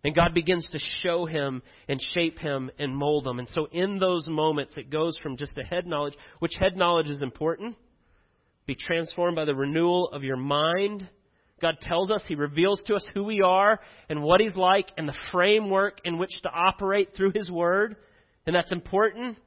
And 0.03 0.15
God 0.15 0.35
begins 0.35 0.69
to 0.69 0.79
show 1.01 1.25
him 1.25 1.63
and 1.87 1.99
shape 2.13 2.37
him 2.37 2.69
and 2.77 2.95
mold 2.95 3.25
him. 3.25 3.39
And 3.39 3.49
so 3.49 3.67
in 3.71 3.97
those 3.97 4.27
moments, 4.27 4.77
it 4.77 4.91
goes 4.91 5.17
from 5.17 5.35
just 5.35 5.57
a 5.57 5.63
head 5.63 5.87
knowledge, 5.87 6.13
which 6.37 6.53
head 6.59 6.77
knowledge 6.77 7.09
is 7.09 7.23
important, 7.23 7.75
be 8.67 8.75
transformed 8.75 9.35
by 9.35 9.45
the 9.45 9.55
renewal 9.55 10.09
of 10.13 10.23
your 10.23 10.37
mind. 10.37 11.09
God 11.59 11.77
tells 11.81 12.11
us, 12.11 12.23
He 12.27 12.35
reveals 12.35 12.83
to 12.85 12.93
us 12.93 13.05
who 13.15 13.23
we 13.23 13.41
are 13.41 13.79
and 14.07 14.21
what 14.21 14.41
He's 14.41 14.55
like 14.55 14.91
and 14.95 15.07
the 15.07 15.17
framework 15.31 16.01
in 16.05 16.19
which 16.19 16.39
to 16.43 16.49
operate 16.49 17.15
through 17.15 17.31
His 17.33 17.49
Word. 17.49 17.95
And 18.45 18.55
that's 18.55 18.71
important. 18.71 19.37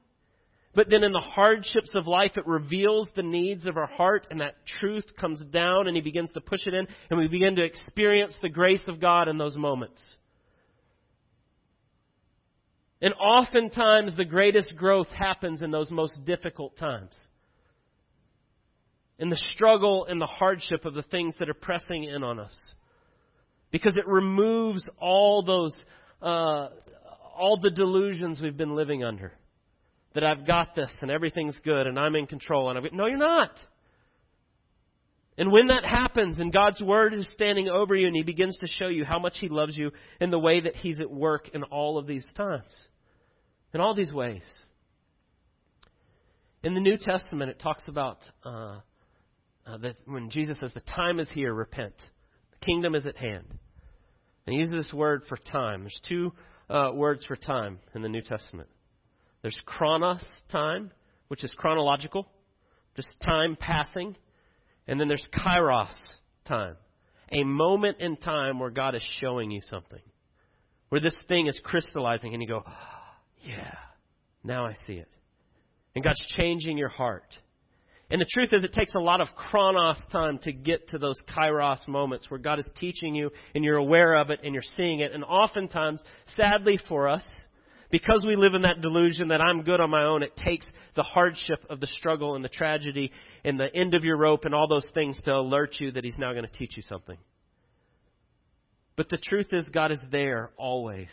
But 0.79 0.91
then 0.91 1.03
in 1.03 1.11
the 1.11 1.19
hardships 1.19 1.91
of 1.97 2.07
life, 2.07 2.37
it 2.37 2.47
reveals 2.47 3.09
the 3.17 3.23
needs 3.25 3.67
of 3.67 3.77
our 3.77 3.88
heart, 3.88 4.29
and 4.31 4.41
that 4.41 4.64
truth 4.79 5.07
comes 5.21 5.43
down, 5.51 5.88
and 5.88 5.97
He 5.97 6.01
begins 6.01 6.31
to 6.35 6.41
push 6.41 6.69
it 6.69 6.73
in, 6.73 6.87
and 7.11 7.19
we 7.19 7.27
begin 7.27 7.57
to 7.57 7.64
experience 7.64 8.38
the 8.41 8.49
grace 8.49 8.85
of 8.87 9.01
God 9.01 9.27
in 9.27 9.38
those 9.38 9.57
moments. 9.57 10.01
And 13.03 13.12
oftentimes, 13.14 14.14
the 14.14 14.25
greatest 14.25 14.77
growth 14.77 15.09
happens 15.09 15.62
in 15.62 15.73
those 15.73 15.91
most 15.91 16.25
difficult 16.25 16.77
times 16.79 17.11
in 19.19 19.31
the 19.31 19.43
struggle 19.57 20.07
and 20.09 20.21
the 20.21 20.27
hardship 20.27 20.85
of 20.85 20.95
the 20.95 21.03
things 21.03 21.35
that 21.41 21.49
are 21.49 21.55
pressing 21.55 22.05
in 22.05 22.23
on 22.23 22.38
us. 22.38 22.57
Because 23.73 23.97
it 23.97 24.07
removes 24.07 24.88
all 25.01 25.43
those, 25.43 25.75
uh, 26.23 26.69
all 27.37 27.59
the 27.61 27.73
delusions 27.73 28.41
we've 28.41 28.57
been 28.57 28.77
living 28.77 29.03
under. 29.03 29.33
That 30.14 30.25
I've 30.25 30.47
got 30.47 30.75
this 30.75 30.90
and 31.01 31.11
everything's 31.11 31.59
good 31.64 31.87
and 31.87 31.99
I'm 31.99 32.14
in 32.16 32.27
control. 32.27 32.71
And 32.71 32.79
I've, 32.79 32.92
no, 32.92 33.07
you're 33.07 33.18
not. 33.18 33.51
And 35.38 35.53
when 35.53 35.68
that 35.68 35.85
happens 35.85 36.38
and 36.38 36.53
God's 36.53 36.83
Word 36.83 37.14
is 37.14 37.31
standing 37.33 37.68
over 37.68 37.94
you 37.94 38.09
and 38.09 38.16
He 38.16 38.25
begins 38.25 38.57
to 38.59 38.66
show 38.66 38.88
you 38.88 39.05
how 39.05 39.21
much 39.21 39.35
He 39.38 39.49
loves 39.49 39.77
you 39.77 39.92
in 40.21 40.31
the 40.31 40.38
way 40.38 40.61
that 40.61 40.75
He's 40.75 40.99
at 40.99 41.11
work 41.11 41.51
in 41.55 41.62
all 41.62 41.97
of 41.97 42.09
these 42.09 42.27
times, 42.37 42.75
in 43.73 43.81
all 43.81 43.94
these 43.94 44.12
ways. 44.12 44.42
In 46.64 46.75
the 46.75 46.81
New 46.81 46.99
Testament, 46.99 47.53
it 47.53 47.61
talks 47.61 47.85
about 47.87 48.18
uh, 48.44 48.81
uh, 49.64 49.77
that 49.79 49.94
when 50.07 50.29
Jesus 50.29 50.59
says, 50.59 50.73
The 50.75 50.81
time 50.81 51.21
is 51.21 51.29
here, 51.33 51.55
repent. 51.55 51.94
The 52.59 52.66
kingdom 52.66 52.97
is 52.97 53.07
at 53.07 53.16
hand. 53.16 53.47
And 54.44 54.55
he 54.55 54.61
uses 54.61 54.87
this 54.87 54.92
word 54.92 55.23
for 55.29 55.37
time. 55.53 55.83
There's 55.83 56.01
two 56.09 56.33
uh, 56.68 56.90
words 56.94 57.25
for 57.27 57.37
time 57.37 57.79
in 57.94 58.03
the 58.03 58.09
New 58.09 58.23
Testament 58.23 58.68
there's 59.42 59.59
chronos, 59.64 60.24
time, 60.51 60.90
which 61.29 61.44
is 61.44 61.55
chronological, 61.57 62.27
just 62.96 63.09
time 63.24 63.57
passing. 63.59 64.16
And 64.87 64.98
then 64.98 65.09
there's 65.09 65.27
kairos, 65.33 65.94
time, 66.46 66.77
a 67.31 67.44
moment 67.44 67.98
in 68.01 68.16
time 68.16 68.59
where 68.59 68.70
God 68.70 68.94
is 68.94 69.03
showing 69.20 69.51
you 69.51 69.61
something, 69.62 70.01
where 70.88 71.01
this 71.01 71.16
thing 71.29 71.46
is 71.46 71.61
crystallizing, 71.62 72.33
and 72.33 72.42
you 72.42 72.48
go, 72.48 72.64
Yeah, 73.44 73.74
now 74.42 74.66
I 74.66 74.74
see 74.87 74.94
it. 74.94 75.09
And 75.94 76.03
God's 76.03 76.24
changing 76.37 76.77
your 76.77 76.88
heart. 76.88 77.37
And 78.11 78.20
the 78.20 78.27
truth 78.33 78.51
is, 78.53 78.64
it 78.64 78.72
takes 78.72 78.94
a 78.94 79.01
lot 79.01 79.20
of 79.20 79.29
chronos 79.37 80.01
time 80.11 80.38
to 80.42 80.53
get 80.53 80.88
to 80.88 80.98
those 80.98 81.16
kairos 81.37 81.87
moments 81.87 82.31
where 82.31 82.38
God 82.38 82.59
is 82.59 82.68
teaching 82.81 83.14
you 83.14 83.31
and 83.55 83.62
you're 83.62 83.77
aware 83.77 84.14
of 84.14 84.31
it 84.31 84.40
and 84.42 84.55
you're 84.55 84.62
seeing 84.77 85.01
it. 85.01 85.12
And 85.12 85.22
oftentimes, 85.22 86.03
sadly 86.35 86.79
for 86.88 87.09
us, 87.09 87.27
because 87.90 88.24
we 88.27 88.37
live 88.37 88.55
in 88.55 88.62
that 88.62 88.83
delusion 88.83 89.29
that 89.29 89.40
I'm 89.40 89.62
good 89.62 89.81
on 89.81 89.90
my 89.90 90.05
own, 90.05 90.22
it 90.22 90.37
takes 90.37 90.66
the 90.94 91.03
hardship 91.03 91.64
of 91.70 91.81
the 91.81 91.87
struggle 91.87 92.35
and 92.35 92.44
the 92.44 92.51
tragedy 92.51 93.12
and 93.44 93.59
the 93.59 93.74
end 93.74 93.94
of 93.94 94.05
your 94.05 94.16
rope 94.16 94.44
and 94.44 94.55
all 94.55 94.68
those 94.68 94.87
things 94.92 95.20
to 95.24 95.35
alert 95.35 95.77
you 95.79 95.92
that 95.92 96.05
He's 96.05 96.18
now 96.18 96.33
going 96.33 96.46
to 96.46 96.53
teach 96.53 96.77
you 96.77 96.83
something. 96.83 97.16
But 98.96 99.09
the 99.09 99.16
truth 99.16 99.48
is, 99.53 99.68
God 99.72 99.92
is 99.92 100.01
there 100.11 100.51
always. 100.57 101.09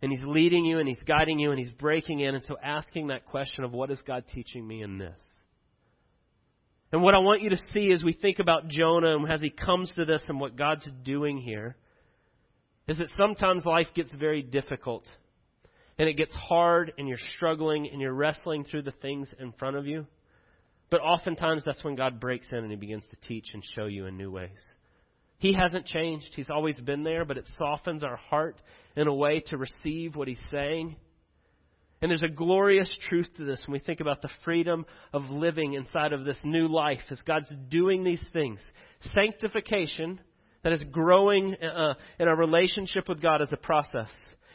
And 0.00 0.12
He's 0.12 0.22
leading 0.24 0.64
you 0.64 0.78
and 0.78 0.88
He's 0.88 1.02
guiding 1.02 1.38
you 1.38 1.50
and 1.50 1.58
He's 1.58 1.72
breaking 1.72 2.20
in. 2.20 2.34
And 2.34 2.44
so 2.44 2.56
asking 2.62 3.08
that 3.08 3.26
question 3.26 3.64
of 3.64 3.72
what 3.72 3.90
is 3.90 4.00
God 4.06 4.24
teaching 4.32 4.66
me 4.66 4.82
in 4.82 4.98
this? 4.98 5.20
And 6.92 7.02
what 7.02 7.14
I 7.14 7.18
want 7.18 7.42
you 7.42 7.50
to 7.50 7.58
see 7.72 7.90
as 7.92 8.02
we 8.02 8.12
think 8.12 8.38
about 8.38 8.68
Jonah 8.68 9.16
and 9.16 9.30
as 9.30 9.42
he 9.42 9.50
comes 9.50 9.92
to 9.96 10.04
this 10.04 10.24
and 10.28 10.40
what 10.40 10.56
God's 10.56 10.88
doing 11.04 11.38
here 11.38 11.76
is 12.86 12.96
that 12.96 13.08
sometimes 13.16 13.66
life 13.66 13.88
gets 13.94 14.12
very 14.14 14.40
difficult. 14.40 15.04
And 15.98 16.08
it 16.08 16.14
gets 16.14 16.34
hard 16.34 16.92
and 16.96 17.08
you're 17.08 17.18
struggling 17.36 17.88
and 17.90 18.00
you're 18.00 18.14
wrestling 18.14 18.64
through 18.64 18.82
the 18.82 18.92
things 18.92 19.32
in 19.38 19.52
front 19.52 19.76
of 19.76 19.86
you. 19.86 20.06
But 20.90 21.00
oftentimes 21.00 21.64
that's 21.64 21.82
when 21.84 21.96
God 21.96 22.20
breaks 22.20 22.46
in 22.50 22.58
and 22.58 22.70
he 22.70 22.76
begins 22.76 23.04
to 23.10 23.28
teach 23.28 23.46
and 23.52 23.62
show 23.74 23.86
you 23.86 24.06
in 24.06 24.16
new 24.16 24.30
ways. 24.30 24.74
He 25.38 25.52
hasn't 25.52 25.86
changed. 25.86 26.32
He's 26.34 26.50
always 26.50 26.78
been 26.80 27.04
there, 27.04 27.24
but 27.24 27.36
it 27.36 27.48
softens 27.58 28.02
our 28.02 28.16
heart 28.16 28.56
in 28.96 29.06
a 29.06 29.14
way 29.14 29.40
to 29.48 29.56
receive 29.56 30.16
what 30.16 30.28
he's 30.28 30.42
saying. 30.50 30.96
And 32.00 32.10
there's 32.10 32.22
a 32.22 32.28
glorious 32.28 32.96
truth 33.08 33.28
to 33.36 33.44
this 33.44 33.60
when 33.66 33.72
we 33.72 33.78
think 33.80 34.00
about 34.00 34.22
the 34.22 34.30
freedom 34.44 34.86
of 35.12 35.24
living 35.30 35.74
inside 35.74 36.12
of 36.12 36.24
this 36.24 36.40
new 36.44 36.68
life 36.68 37.00
as 37.10 37.20
God's 37.22 37.52
doing 37.68 38.04
these 38.04 38.24
things. 38.32 38.60
Sanctification, 39.14 40.20
that 40.62 40.72
is 40.72 40.82
growing 40.90 41.54
uh, 41.54 41.94
in 42.18 42.28
our 42.28 42.36
relationship 42.36 43.08
with 43.08 43.22
God 43.22 43.42
as 43.42 43.52
a 43.52 43.56
process. 43.56 44.10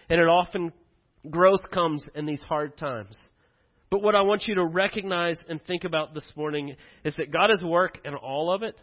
And 0.10 0.20
it 0.20 0.28
often, 0.28 0.74
growth 1.30 1.70
comes 1.72 2.04
in 2.16 2.26
these 2.26 2.42
hard 2.42 2.78
times. 2.78 3.18
But 3.90 4.02
what 4.02 4.16
I 4.16 4.22
want 4.22 4.48
you 4.48 4.56
to 4.56 4.66
recognize 4.66 5.38
and 5.48 5.62
think 5.64 5.84
about 5.84 6.14
this 6.14 6.32
morning 6.36 6.76
is 7.04 7.14
that 7.18 7.32
God 7.32 7.52
is 7.52 7.62
work 7.62 8.00
in 8.04 8.16
all 8.16 8.52
of 8.52 8.64
it. 8.64 8.76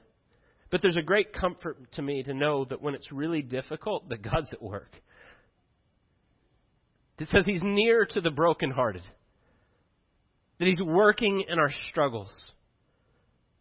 But 0.71 0.83
there's 0.83 0.97
a 0.97 1.03
great 1.03 1.33
comfort 1.33 1.79
to 1.95 2.03
me 2.03 2.23
to 2.23 2.33
know 2.33 2.65
that 2.67 2.81
when 2.81 2.95
it's 2.95 3.11
really 3.11 3.43
difficult, 3.43 4.09
that 4.09 4.23
God's 4.23 4.53
at 4.53 4.63
work. 4.63 4.95
It 7.19 7.29
says 7.29 7.45
he's 7.45 7.63
near 7.63 8.07
to 8.07 8.21
the 8.21 8.31
brokenhearted. 8.31 9.03
That 10.59 10.69
he's 10.69 10.81
working 10.81 11.45
in 11.49 11.59
our 11.59 11.73
struggles. 11.91 12.53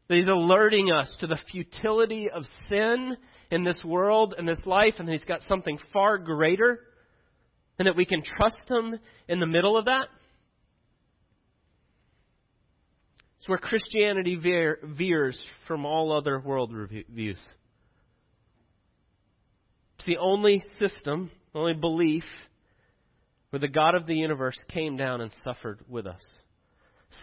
That 0.08 0.18
he's 0.18 0.28
alerting 0.28 0.92
us 0.92 1.18
to 1.20 1.28
the 1.28 1.40
futility 1.52 2.30
of 2.30 2.44
sin 2.70 3.18
in 3.52 3.64
this 3.64 3.84
world 3.84 4.36
and 4.38 4.48
this 4.48 4.62
life, 4.66 4.96
and 5.00 5.10
he's 5.10 5.26
got 5.26 5.42
something 5.44 5.80
far 5.92 6.20
greater, 6.20 6.80
and 7.80 7.88
that 7.88 7.96
we 7.96 8.06
can 8.06 8.22
trust 8.22 8.70
him 8.70 9.00
in 9.28 9.40
the 9.40 9.48
middle 9.48 9.78
of 9.78 9.86
that. 9.86 10.08
It's 13.40 13.48
where 13.48 13.58
Christianity 13.58 14.36
veer, 14.36 14.80
veers 14.84 15.42
from 15.66 15.86
all 15.86 16.12
other 16.12 16.40
world 16.40 16.74
views. 17.10 17.40
It's 19.98 20.06
the 20.06 20.18
only 20.18 20.64
system, 20.78 21.32
the 21.54 21.60
only 21.60 21.74
belief 21.74 22.26
where 23.50 23.62
the 23.62 23.70
God 23.70 23.96
of 23.96 24.06
the 24.06 24.16
universe 24.16 24.58
came 24.68 24.98
down 24.98 25.22
and 25.22 25.32
suffered 25.44 25.80
with 25.88 26.06
us, 26.06 26.22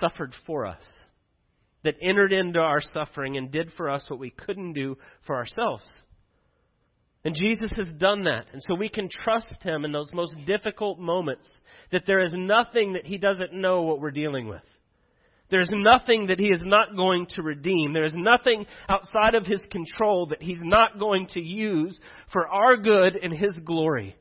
suffered 0.00 0.32
for 0.46 0.66
us, 0.66 0.82
that 1.84 1.96
entered 2.02 2.32
into 2.32 2.60
our 2.60 2.80
suffering 2.80 3.36
and 3.36 3.50
did 3.52 3.70
for 3.76 3.90
us 3.90 4.04
what 4.08 4.18
we 4.18 4.30
couldn't 4.30 4.72
do 4.72 4.96
for 5.26 5.36
ourselves. 5.36 5.84
And 7.26 7.34
Jesus 7.34 7.72
has 7.76 7.88
done 7.98 8.22
that. 8.24 8.46
And 8.52 8.62
so 8.62 8.76
we 8.76 8.88
can 8.88 9.08
trust 9.08 9.60
Him 9.60 9.84
in 9.84 9.90
those 9.90 10.12
most 10.14 10.36
difficult 10.46 11.00
moments 11.00 11.48
that 11.90 12.04
there 12.06 12.20
is 12.20 12.32
nothing 12.32 12.92
that 12.92 13.04
He 13.04 13.18
doesn't 13.18 13.52
know 13.52 13.82
what 13.82 14.00
we're 14.00 14.12
dealing 14.12 14.46
with. 14.46 14.62
There's 15.50 15.70
nothing 15.72 16.28
that 16.28 16.38
He 16.38 16.46
is 16.46 16.60
not 16.62 16.94
going 16.94 17.26
to 17.34 17.42
redeem. 17.42 17.92
There 17.92 18.04
is 18.04 18.14
nothing 18.14 18.64
outside 18.88 19.34
of 19.34 19.44
His 19.44 19.60
control 19.72 20.26
that 20.26 20.40
He's 20.40 20.60
not 20.62 21.00
going 21.00 21.26
to 21.32 21.40
use 21.40 21.98
for 22.32 22.46
our 22.46 22.76
good 22.76 23.16
and 23.16 23.32
His 23.32 23.58
glory. 23.64 24.14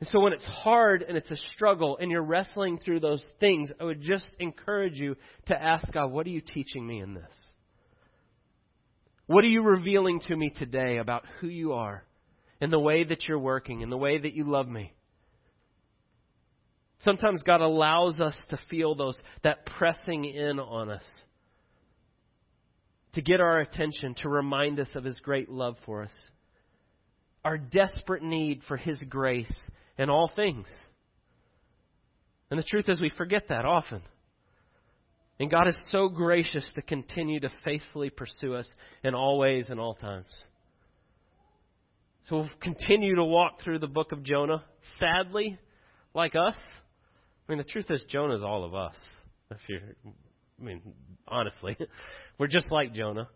And 0.00 0.08
so 0.12 0.20
when 0.20 0.34
it's 0.34 0.44
hard 0.44 1.02
and 1.08 1.16
it's 1.16 1.30
a 1.30 1.38
struggle 1.54 1.96
and 1.98 2.10
you're 2.10 2.22
wrestling 2.22 2.78
through 2.84 3.00
those 3.00 3.24
things, 3.40 3.70
I 3.80 3.84
would 3.84 4.02
just 4.02 4.30
encourage 4.38 4.98
you 4.98 5.16
to 5.46 5.54
ask 5.58 5.90
God, 5.90 6.12
what 6.12 6.26
are 6.26 6.30
you 6.30 6.42
teaching 6.42 6.86
me 6.86 7.00
in 7.00 7.14
this? 7.14 7.34
What 9.26 9.44
are 9.44 9.48
you 9.48 9.62
revealing 9.62 10.20
to 10.28 10.36
me 10.36 10.50
today 10.50 10.98
about 10.98 11.24
who 11.40 11.48
you 11.48 11.72
are 11.72 12.04
and 12.60 12.72
the 12.72 12.78
way 12.78 13.04
that 13.04 13.26
you're 13.26 13.38
working 13.38 13.82
and 13.82 13.90
the 13.90 13.96
way 13.96 14.18
that 14.18 14.34
you 14.34 14.44
love 14.44 14.68
me? 14.68 14.92
Sometimes 17.00 17.42
God 17.42 17.60
allows 17.60 18.20
us 18.20 18.36
to 18.50 18.58
feel 18.70 18.94
those 18.94 19.18
that 19.42 19.66
pressing 19.66 20.24
in 20.24 20.58
on 20.58 20.90
us. 20.90 21.04
To 23.14 23.22
get 23.22 23.40
our 23.40 23.60
attention, 23.60 24.14
to 24.18 24.28
remind 24.28 24.80
us 24.80 24.88
of 24.94 25.04
his 25.04 25.18
great 25.20 25.48
love 25.48 25.76
for 25.86 26.02
us. 26.02 26.12
Our 27.44 27.58
desperate 27.58 28.22
need 28.22 28.62
for 28.66 28.76
his 28.76 29.02
grace 29.08 29.52
in 29.98 30.10
all 30.10 30.30
things. 30.34 30.66
And 32.50 32.58
the 32.58 32.64
truth 32.64 32.88
is, 32.88 33.00
we 33.00 33.10
forget 33.10 33.48
that 33.48 33.64
often. 33.64 34.02
And 35.40 35.50
God 35.50 35.66
is 35.66 35.76
so 35.90 36.08
gracious 36.08 36.68
to 36.76 36.82
continue 36.82 37.40
to 37.40 37.50
faithfully 37.64 38.10
pursue 38.10 38.54
us 38.54 38.70
in 39.02 39.14
all 39.14 39.38
ways 39.38 39.66
and 39.68 39.80
all 39.80 39.94
times. 39.94 40.26
So 42.28 42.36
we'll 42.36 42.50
continue 42.60 43.16
to 43.16 43.24
walk 43.24 43.60
through 43.62 43.80
the 43.80 43.86
book 43.86 44.12
of 44.12 44.22
Jonah. 44.22 44.64
Sadly, 44.98 45.58
like 46.14 46.34
us, 46.36 46.54
I 47.46 47.52
mean, 47.52 47.58
the 47.58 47.64
truth 47.64 47.90
is, 47.90 48.02
Jonah 48.08 48.34
is 48.34 48.42
all 48.42 48.64
of 48.64 48.74
us. 48.74 48.94
If 49.50 49.58
you, 49.68 49.80
I 50.60 50.64
mean, 50.64 50.80
honestly, 51.28 51.76
we're 52.38 52.46
just 52.46 52.70
like 52.70 52.94
Jonah. 52.94 53.28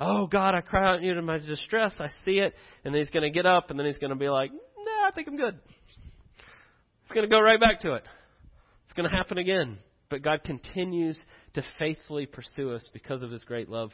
Oh 0.00 0.26
God, 0.26 0.54
I 0.54 0.62
cry 0.62 0.94
out 0.94 1.04
in 1.04 1.24
my 1.24 1.38
distress. 1.38 1.92
I 2.00 2.08
see 2.24 2.38
it, 2.38 2.54
and 2.84 2.92
then 2.92 3.00
he's 3.00 3.10
going 3.10 3.22
to 3.22 3.30
get 3.30 3.46
up, 3.46 3.70
and 3.70 3.78
then 3.78 3.86
he's 3.86 3.98
going 3.98 4.10
to 4.10 4.16
be 4.16 4.28
like, 4.28 4.50
Nah, 4.50 5.06
I 5.06 5.10
think 5.14 5.28
I'm 5.28 5.36
good. 5.36 5.60
It's 7.02 7.12
going 7.12 7.28
to 7.28 7.30
go 7.30 7.40
right 7.40 7.60
back 7.60 7.80
to 7.82 7.94
it. 7.94 8.02
It's 8.84 8.94
going 8.94 9.08
to 9.08 9.14
happen 9.14 9.38
again. 9.38 9.78
But 10.12 10.20
God 10.20 10.44
continues 10.44 11.18
to 11.54 11.62
faithfully 11.78 12.26
pursue 12.26 12.74
us 12.74 12.86
because 12.92 13.22
of 13.22 13.30
His 13.30 13.44
great 13.44 13.70
love 13.70 13.92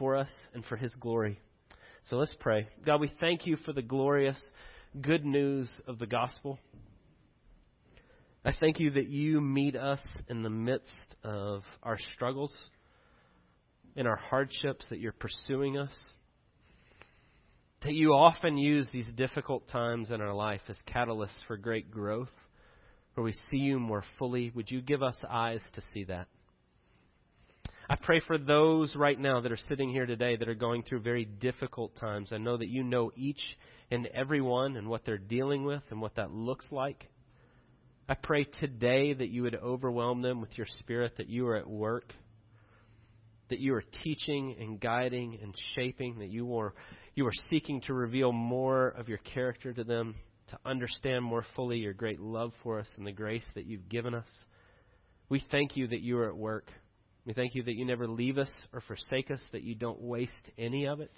for 0.00 0.16
us 0.16 0.28
and 0.52 0.64
for 0.64 0.76
His 0.76 0.92
glory. 0.96 1.38
So 2.08 2.16
let's 2.16 2.34
pray. 2.40 2.66
God, 2.84 3.00
we 3.00 3.12
thank 3.20 3.46
you 3.46 3.54
for 3.54 3.72
the 3.72 3.80
glorious 3.80 4.42
good 5.00 5.24
news 5.24 5.70
of 5.86 6.00
the 6.00 6.08
gospel. 6.08 6.58
I 8.44 8.52
thank 8.58 8.80
you 8.80 8.90
that 8.90 9.06
you 9.06 9.40
meet 9.40 9.76
us 9.76 10.00
in 10.28 10.42
the 10.42 10.50
midst 10.50 11.14
of 11.22 11.62
our 11.84 12.00
struggles, 12.16 12.52
in 13.94 14.08
our 14.08 14.16
hardships, 14.16 14.84
that 14.90 14.98
you're 14.98 15.12
pursuing 15.12 15.78
us 15.78 15.96
that 17.82 17.94
you 17.94 18.12
often 18.12 18.58
use 18.58 18.86
these 18.92 19.08
difficult 19.16 19.66
times 19.68 20.10
in 20.10 20.20
our 20.20 20.34
life 20.34 20.60
as 20.68 20.76
catalysts 20.86 21.38
for 21.46 21.56
great 21.56 21.90
growth, 21.90 22.28
where 23.14 23.24
we 23.24 23.34
see 23.50 23.58
you 23.58 23.78
more 23.78 24.04
fully. 24.18 24.50
Would 24.54 24.70
you 24.70 24.80
give 24.80 25.02
us 25.02 25.16
eyes 25.28 25.62
to 25.74 25.82
see 25.92 26.04
that? 26.04 26.26
I 27.88 27.96
pray 27.96 28.20
for 28.24 28.38
those 28.38 28.94
right 28.94 29.18
now 29.18 29.40
that 29.40 29.50
are 29.50 29.58
sitting 29.68 29.90
here 29.90 30.06
today 30.06 30.36
that 30.36 30.48
are 30.48 30.54
going 30.54 30.84
through 30.84 31.00
very 31.00 31.24
difficult 31.24 31.96
times. 31.96 32.32
I 32.32 32.38
know 32.38 32.56
that 32.56 32.68
you 32.68 32.84
know 32.84 33.10
each 33.16 33.40
and 33.90 34.06
every 34.14 34.40
one 34.40 34.76
and 34.76 34.88
what 34.88 35.04
they're 35.04 35.18
dealing 35.18 35.64
with 35.64 35.82
and 35.90 36.00
what 36.00 36.14
that 36.14 36.30
looks 36.30 36.66
like. 36.70 37.08
I 38.08 38.14
pray 38.14 38.44
today 38.44 39.12
that 39.12 39.28
you 39.28 39.42
would 39.42 39.56
overwhelm 39.56 40.22
them 40.22 40.40
with 40.40 40.56
your 40.56 40.68
spirit, 40.78 41.16
that 41.16 41.28
you 41.28 41.48
are 41.48 41.56
at 41.56 41.68
work, 41.68 42.12
that 43.48 43.58
you 43.58 43.74
are 43.74 43.84
teaching 44.04 44.56
and 44.60 44.80
guiding 44.80 45.38
and 45.42 45.52
shaping, 45.74 46.20
that 46.20 46.30
you 46.30 46.56
are 46.56 46.74
you 47.16 47.26
are 47.26 47.32
seeking 47.50 47.80
to 47.82 47.94
reveal 47.94 48.32
more 48.32 48.88
of 48.88 49.08
your 49.08 49.18
character 49.18 49.72
to 49.72 49.82
them, 49.82 50.14
to 50.50 50.58
understand 50.64 51.24
more 51.24 51.44
fully 51.56 51.78
your 51.78 51.92
great 51.92 52.20
love 52.20 52.52
for 52.62 52.78
us 52.78 52.88
and 52.96 53.06
the 53.06 53.12
grace 53.12 53.44
that 53.54 53.66
you've 53.66 53.88
given 53.88 54.14
us. 54.14 54.28
We 55.28 55.42
thank 55.50 55.76
you 55.76 55.88
that 55.88 56.00
you 56.00 56.18
are 56.18 56.28
at 56.28 56.36
work. 56.36 56.70
We 57.24 57.34
thank 57.34 57.54
you 57.54 57.62
that 57.62 57.74
you 57.74 57.84
never 57.84 58.08
leave 58.08 58.38
us 58.38 58.50
or 58.72 58.80
forsake 58.80 59.30
us, 59.30 59.40
that 59.52 59.62
you 59.62 59.74
don't 59.74 60.00
waste 60.00 60.50
any 60.58 60.86
of 60.86 61.00
it. 61.00 61.12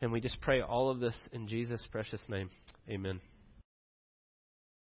And 0.00 0.12
we 0.12 0.20
just 0.20 0.40
pray 0.40 0.60
all 0.60 0.90
of 0.90 1.00
this 1.00 1.16
in 1.32 1.48
Jesus' 1.48 1.82
precious 1.90 2.20
name. 2.28 2.50
Amen. 2.88 3.20